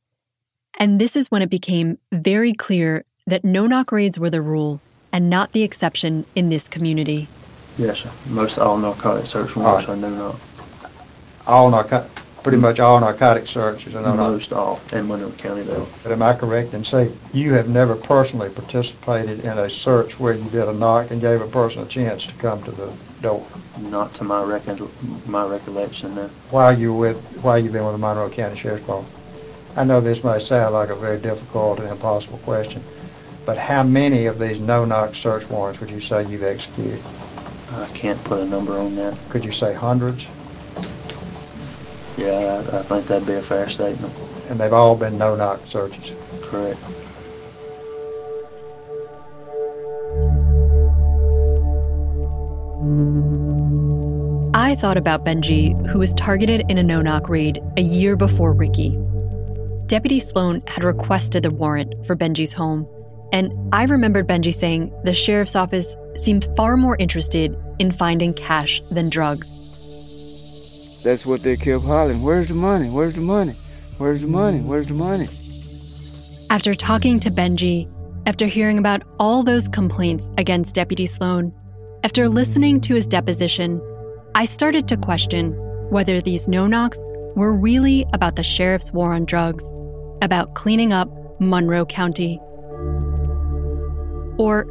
[0.78, 4.80] And this is when it became very clear that no knock raids were the rule
[5.12, 7.26] and not the exception in this community.
[7.76, 8.10] Yes, sir.
[8.28, 10.40] Most all narcotic search warrants are no knock.
[11.48, 12.14] All narcotic,
[12.44, 14.30] pretty much all narcotic searches are no knock.
[14.30, 15.88] Most all in Monroe County, though.
[16.04, 20.34] But am I correct in saying you have never personally participated in a search where
[20.34, 23.46] you did a knock and gave a person a chance to come to the door?
[23.78, 24.44] Not to my
[25.26, 26.28] my recollection, no.
[26.50, 29.14] While you with while you've been with the Monroe County Sheriff's Department?
[29.76, 32.82] I know this may sound like a very difficult and impossible question,
[33.46, 37.00] but how many of these no-knock search warrants would you say you've executed?
[37.72, 39.16] I can't put a number on that.
[39.28, 40.26] Could you say hundreds?
[42.16, 44.12] Yeah, I, I think that'd be a fair statement.
[44.48, 46.12] And they've all been no-knock searches?
[46.42, 46.80] Correct.
[54.68, 58.52] I thought about Benji, who was targeted in a no knock raid a year before
[58.52, 58.98] Ricky.
[59.86, 62.86] Deputy Sloan had requested the warrant for Benji's home,
[63.32, 68.82] and I remembered Benji saying the sheriff's office seemed far more interested in finding cash
[68.90, 69.48] than drugs.
[71.02, 72.20] That's what they kept hollering.
[72.20, 72.90] Where's the money?
[72.90, 73.54] Where's the money?
[73.96, 74.58] Where's the money?
[74.60, 75.28] Where's the money?
[76.50, 77.90] After talking to Benji,
[78.26, 81.54] after hearing about all those complaints against Deputy Sloan,
[82.04, 83.80] after listening to his deposition,
[84.38, 85.50] I started to question
[85.90, 87.02] whether these no knocks
[87.34, 89.64] were really about the sheriff's war on drugs,
[90.22, 91.10] about cleaning up
[91.40, 92.38] Monroe County.
[94.38, 94.64] Or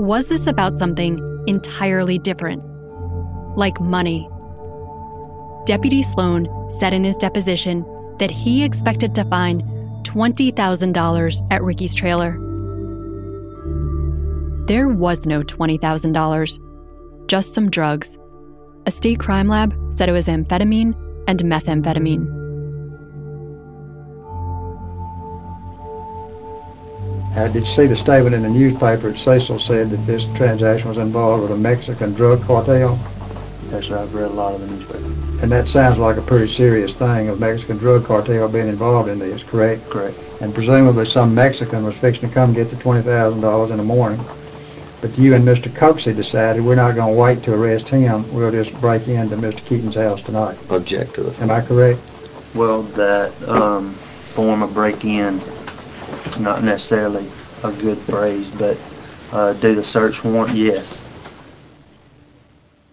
[0.00, 2.64] was this about something entirely different?
[3.56, 4.28] Like money.
[5.66, 6.48] Deputy Sloan
[6.80, 7.86] said in his deposition
[8.18, 9.62] that he expected to find
[10.02, 12.32] $20,000 at Ricky's trailer.
[14.66, 18.18] There was no $20,000, just some drugs.
[18.84, 20.96] A state crime lab said it was amphetamine
[21.28, 22.26] and methamphetamine.
[27.36, 30.88] Uh, did you see the statement in the newspaper that Cecil said that this transaction
[30.88, 32.98] was involved with a Mexican drug cartel?
[33.70, 33.98] Yes, sir.
[33.98, 35.06] I've read a lot of the newspaper.
[35.42, 39.20] And that sounds like a pretty serious thing, a Mexican drug cartel being involved in
[39.20, 39.88] this, correct?
[39.90, 40.18] Correct.
[40.40, 44.20] And presumably some Mexican was fixing to come get the $20,000 in the morning.
[45.02, 45.68] But you and Mr.
[45.68, 48.32] Coxey decided we're not going to wait to arrest him.
[48.32, 49.58] We'll just break into Mr.
[49.66, 50.56] Keaton's house tonight.
[50.70, 51.42] Object to it.
[51.42, 52.00] Am I correct?
[52.54, 55.40] Well, that um, form of break-in,
[56.40, 57.28] not necessarily
[57.64, 58.78] a good phrase, but
[59.32, 61.04] uh, do the search warrant, yes.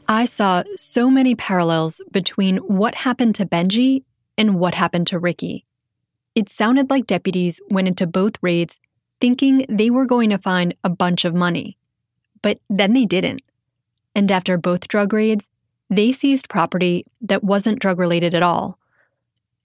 [0.08, 4.04] I saw so many parallels between what happened to Benji
[4.36, 5.64] and what happened to Ricky.
[6.34, 8.80] It sounded like deputies went into both raids
[9.22, 11.78] thinking they were going to find a bunch of money.
[12.42, 13.42] But then they didn't.
[14.16, 15.48] And after both drug raids,
[15.90, 18.78] they seized property that wasn't drug related at all.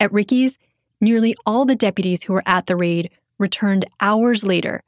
[0.01, 0.59] At Ricky's,
[1.01, 4.83] nearly all the deputies who were at the raid returned hours later.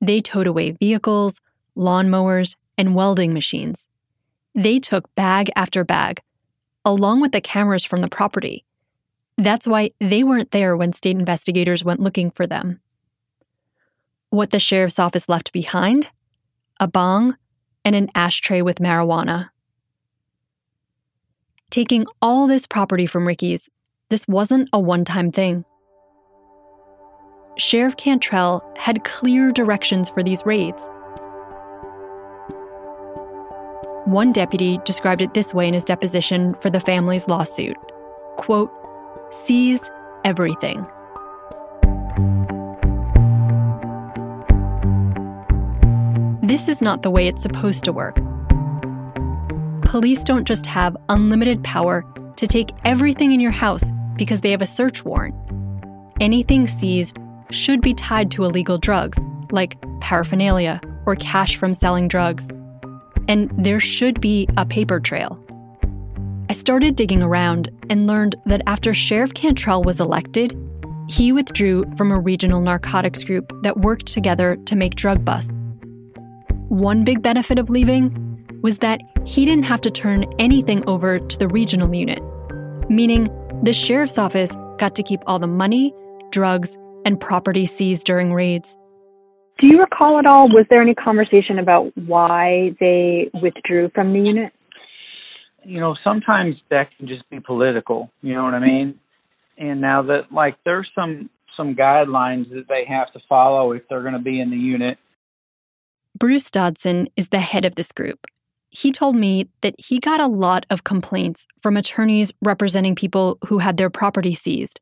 [0.00, 1.40] They towed away vehicles,
[1.76, 3.86] lawnmowers, and welding machines.
[4.54, 6.20] They took bag after bag,
[6.84, 8.64] along with the cameras from the property.
[9.38, 12.80] That's why they weren't there when state investigators went looking for them.
[14.30, 16.08] What the sheriff's office left behind?
[16.80, 17.36] A bong
[17.84, 19.50] and an ashtray with marijuana.
[21.70, 23.68] Taking all this property from Ricky's,
[24.10, 25.64] this wasn't a one time thing.
[27.56, 30.82] Sheriff Cantrell had clear directions for these raids.
[34.04, 37.76] One deputy described it this way in his deposition for the family's lawsuit.
[38.36, 38.70] quote,
[39.30, 39.80] seize
[40.24, 40.86] everything.
[46.52, 48.16] This is not the way it's supposed to work.
[49.86, 52.04] Police don't just have unlimited power
[52.36, 55.34] to take everything in your house because they have a search warrant.
[56.20, 57.16] Anything seized
[57.50, 59.16] should be tied to illegal drugs,
[59.50, 62.46] like paraphernalia or cash from selling drugs.
[63.28, 65.42] And there should be a paper trail.
[66.50, 70.62] I started digging around and learned that after Sheriff Cantrell was elected,
[71.08, 75.54] he withdrew from a regional narcotics group that worked together to make drug busts.
[76.72, 81.38] One big benefit of leaving was that he didn't have to turn anything over to
[81.38, 82.22] the regional unit,
[82.88, 83.28] meaning
[83.62, 85.92] the sheriff's office got to keep all the money,
[86.30, 88.74] drugs, and property seized during raids.
[89.58, 94.20] Do you recall at all, was there any conversation about why they withdrew from the
[94.20, 94.54] unit?
[95.64, 98.98] You know, sometimes that can just be political, you know what I mean?
[99.58, 104.00] And now that like there's some some guidelines that they have to follow if they're
[104.00, 104.96] going to be in the unit.
[106.22, 108.28] Bruce Dodson is the head of this group.
[108.70, 113.58] He told me that he got a lot of complaints from attorneys representing people who
[113.58, 114.78] had their property seized.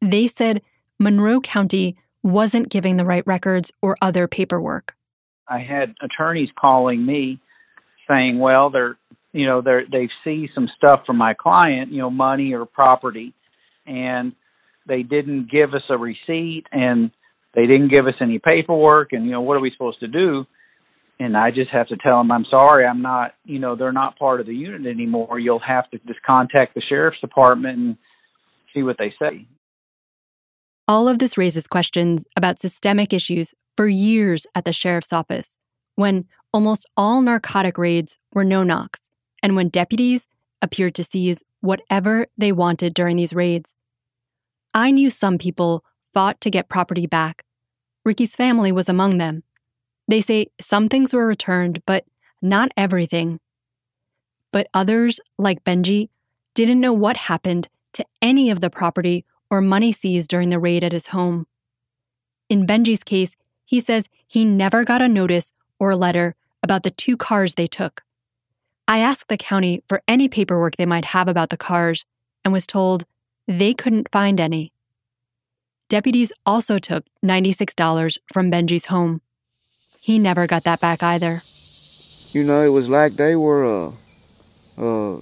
[0.00, 0.62] They said
[0.98, 4.94] Monroe County wasn't giving the right records or other paperwork.
[5.46, 7.40] I had attorneys calling me
[8.08, 8.96] saying, "Well, they're,
[9.34, 13.34] you know, they're they've seized some stuff from my client, you know, money or property,
[13.84, 14.32] and
[14.86, 17.10] they didn't give us a receipt and
[17.54, 20.46] they didn't give us any paperwork, and you know, what are we supposed to do?"
[21.20, 24.18] And I just have to tell them, "I'm sorry, I'm not, you know, they're not
[24.18, 25.38] part of the unit anymore.
[25.38, 27.98] You'll have to just contact the sheriff's department and
[28.72, 29.46] see what they say."
[30.88, 35.58] All of this raises questions about systemic issues for years at the sheriff's office,
[35.94, 39.10] when almost all narcotic raids were no knocks,
[39.42, 40.26] and when deputies
[40.62, 43.76] appeared to seize whatever they wanted during these raids.
[44.72, 47.44] I knew some people fought to get property back.
[48.06, 49.42] Ricky's family was among them.
[50.10, 52.04] They say some things were returned, but
[52.42, 53.38] not everything.
[54.50, 56.08] But others, like Benji,
[56.54, 60.82] didn't know what happened to any of the property or money seized during the raid
[60.82, 61.46] at his home.
[62.48, 66.90] In Benji's case, he says he never got a notice or a letter about the
[66.90, 68.02] two cars they took.
[68.88, 72.04] I asked the county for any paperwork they might have about the cars
[72.44, 73.04] and was told
[73.46, 74.72] they couldn't find any.
[75.88, 79.20] Deputies also took $96 from Benji's home.
[80.00, 81.42] He never got that back either.
[82.32, 83.92] You know, it was like they were uh,
[84.78, 85.20] uh,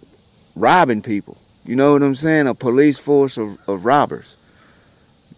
[0.54, 1.36] robbing people.
[1.64, 2.46] You know what I'm saying?
[2.46, 4.36] A police force of, of robbers.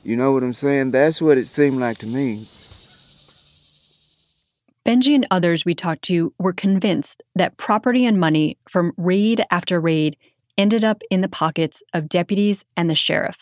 [0.04, 0.90] You know what I'm saying?
[0.92, 2.46] That's what it seemed like to me.
[4.84, 9.80] Benji and others we talked to were convinced that property and money from raid after
[9.80, 10.16] raid
[10.58, 13.38] ended up in the pockets of deputies and the sheriff.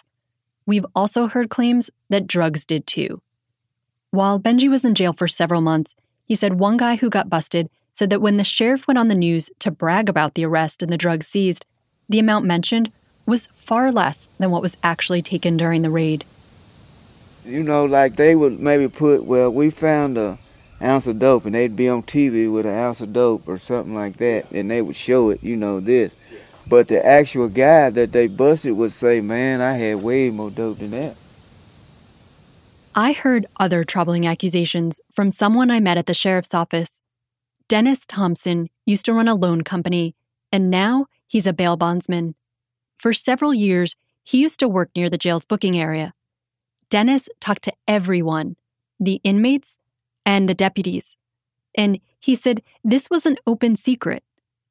[0.67, 3.21] We've also heard claims that drugs did too.
[4.11, 5.95] While Benji was in jail for several months,
[6.25, 9.15] he said one guy who got busted said that when the sheriff went on the
[9.15, 11.67] news to brag about the arrest and the drugs seized,
[12.09, 12.91] the amount mentioned
[13.27, 16.25] was far less than what was actually taken during the raid.
[17.45, 20.39] You know, like they would maybe put, well, we found a
[20.81, 23.95] ounce of dope, and they'd be on TV with an ounce of dope or something
[23.95, 26.15] like that, and they would show it, you know, this.
[26.67, 30.79] But the actual guy that they busted would say, man, I had way more dope
[30.79, 31.17] than that.
[32.99, 37.01] I heard other troubling accusations from someone I met at the sheriff's office.
[37.69, 40.17] Dennis Thompson used to run a loan company,
[40.51, 42.35] and now he's a bail bondsman.
[42.99, 43.95] For several years,
[44.25, 46.13] he used to work near the jail's booking area.
[46.91, 48.57] Dennis talked to everyone
[48.99, 49.79] the inmates
[50.27, 51.15] and the deputies.
[51.77, 54.25] And he said this was an open secret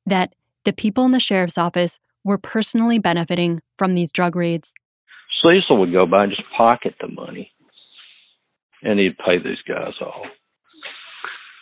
[0.05, 0.35] that
[0.65, 4.73] the people in the sheriff's office were personally benefiting from these drug raids.
[5.41, 7.53] Cecil would go by and just pocket the money,
[8.87, 10.25] and he'd pay these guys off.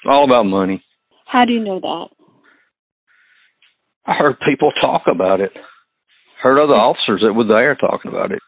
[0.07, 0.83] All about money.
[1.25, 2.07] How do you know that?
[4.05, 5.51] I heard people talk about it.
[6.41, 8.39] Heard other officers that were there talking about it.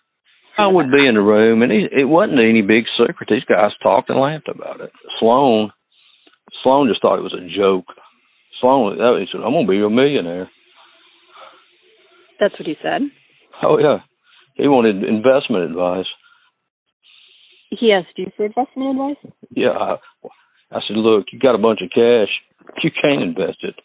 [0.57, 3.29] I would be in the room, and he, it wasn't any big secret.
[3.29, 4.91] These guys talked and laughed about it.
[5.19, 5.71] Sloan,
[6.63, 7.85] Sloan just thought it was a joke.
[8.61, 10.49] Sloan, he said, "I'm gonna be a millionaire."
[12.39, 13.01] That's what he said.
[13.63, 13.99] Oh yeah,
[14.55, 16.05] he wanted investment advice.
[17.69, 19.33] He asked you for investment advice?
[19.51, 19.97] Yeah, I,
[20.71, 22.29] I said, "Look, you got a bunch of cash.
[22.83, 23.75] You can't invest it."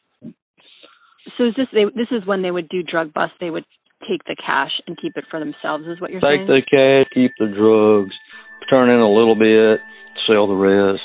[1.37, 3.37] So is this they, this is when they would do drug busts?
[3.41, 3.65] They would
[4.09, 5.87] take the cash and keep it for themselves.
[5.87, 6.49] Is what you're Take saying?
[6.49, 8.15] Take the cash, keep the drugs,
[8.71, 9.81] turn in a little bit,
[10.27, 11.03] sell the rest.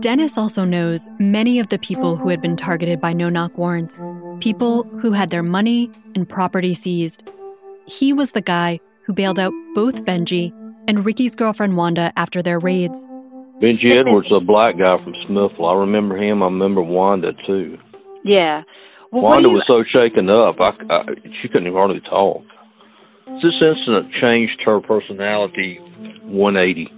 [0.00, 4.00] Dennis also knows many of the people who had been targeted by no knock warrants,
[4.40, 7.22] people who had their money and property seized.
[7.86, 10.52] He was the guy who bailed out both Benji
[10.88, 13.04] and Ricky's girlfriend Wanda after their raids.
[13.62, 15.66] Benji Edwards, a black guy from Smithville.
[15.66, 16.42] I remember him.
[16.42, 17.78] I remember Wanda too.
[18.24, 18.62] Yeah.
[19.12, 21.04] Well, Wanda you- was so shaken up, I, I,
[21.40, 22.42] she couldn't even hardly talk.
[23.42, 25.78] This incident changed her personality
[26.24, 26.92] 180.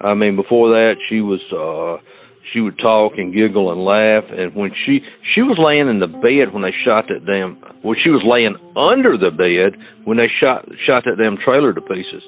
[0.00, 2.02] I mean, before that, she was uh,
[2.52, 5.00] she would talk and giggle and laugh, and when she
[5.34, 7.58] she was laying in the bed when they shot that damn.
[7.82, 11.80] Well, she was laying under the bed when they shot shot that damn trailer to
[11.80, 12.22] pieces.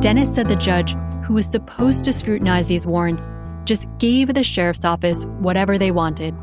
[0.00, 0.94] Dennis said the judge,
[1.24, 3.30] who was supposed to scrutinize these warrants,
[3.64, 6.34] just gave the sheriff's office whatever they wanted.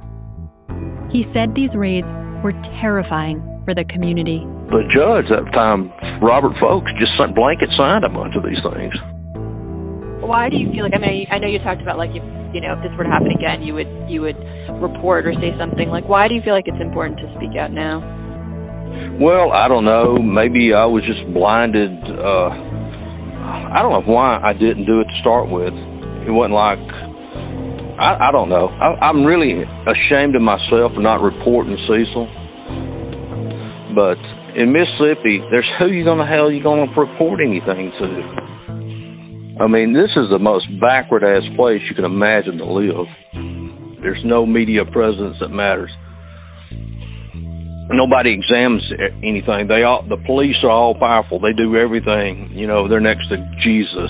[1.12, 2.12] He said these raids
[2.44, 4.48] were terrifying for the community.
[4.72, 5.92] The judge at the time,
[6.24, 8.96] Robert Folks, just sent blanket signed a bunch of these things.
[10.24, 10.96] Why do you feel like?
[10.96, 12.24] I mean, I know you talked about like if
[12.56, 14.40] you know if this were to happen again, you would you would
[14.80, 15.90] report or say something.
[15.92, 18.00] Like, why do you feel like it's important to speak out now?
[19.20, 20.16] Well, I don't know.
[20.24, 21.92] Maybe I was just blinded.
[22.08, 22.56] Uh,
[23.76, 25.76] I don't know why I didn't do it to start with.
[26.24, 26.80] It wasn't like
[28.00, 28.72] I, I don't know.
[28.80, 32.24] I, I'm really ashamed of myself for not reporting Cecil.
[33.92, 34.22] But
[34.56, 39.62] in Mississippi, there's who you gonna hell you gonna report anything to?
[39.64, 43.08] I mean, this is the most backward ass place you can imagine to live.
[44.02, 45.92] There's no media presence that matters.
[47.94, 48.84] Nobody examines
[49.22, 49.68] anything.
[49.68, 51.40] They all the police are all powerful.
[51.40, 52.52] They do everything.
[52.54, 54.10] You know, they're next to Jesus.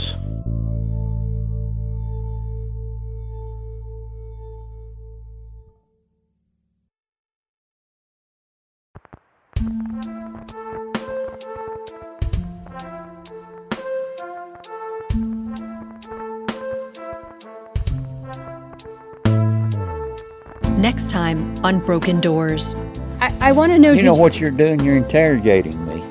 [20.82, 22.74] Next time on Broken Doors.
[23.20, 23.92] I, I want to know.
[23.92, 24.80] You know what you're doing?
[24.80, 26.02] You're interrogating me.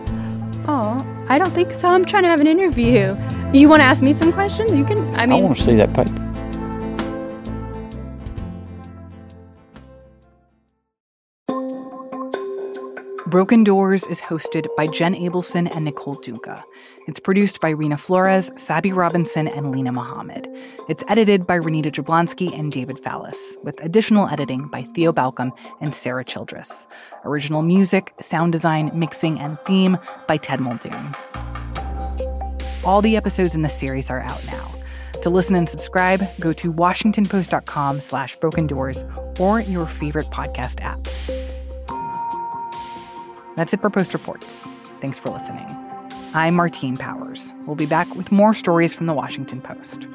[0.68, 1.88] Oh, I don't think so.
[1.88, 3.16] I'm trying to have an interview.
[3.52, 4.70] You want to ask me some questions?
[4.76, 4.98] You can.
[5.16, 6.29] I mean, I want to see that paper.
[13.30, 16.64] Broken Doors is hosted by Jenn Abelson and Nicole Dungca.
[17.06, 20.48] It's produced by Reena Flores, Sabi Robinson, and Lena Mohammed.
[20.88, 25.94] It's edited by Renita Jablonski and David Fallis, with additional editing by Theo Balcomb and
[25.94, 26.88] Sarah Childress.
[27.24, 29.96] Original music, sound design, mixing, and theme
[30.26, 31.14] by Ted Muldoon.
[32.82, 34.74] All the episodes in the series are out now.
[35.22, 39.04] To listen and subscribe, go to washingtonpost.com slash broken doors
[39.38, 40.98] or your favorite podcast app.
[43.60, 44.66] That's it for Post Reports.
[45.02, 45.66] Thanks for listening.
[46.32, 47.52] I'm Martine Powers.
[47.66, 50.06] We'll be back with more stories from the Washington Post.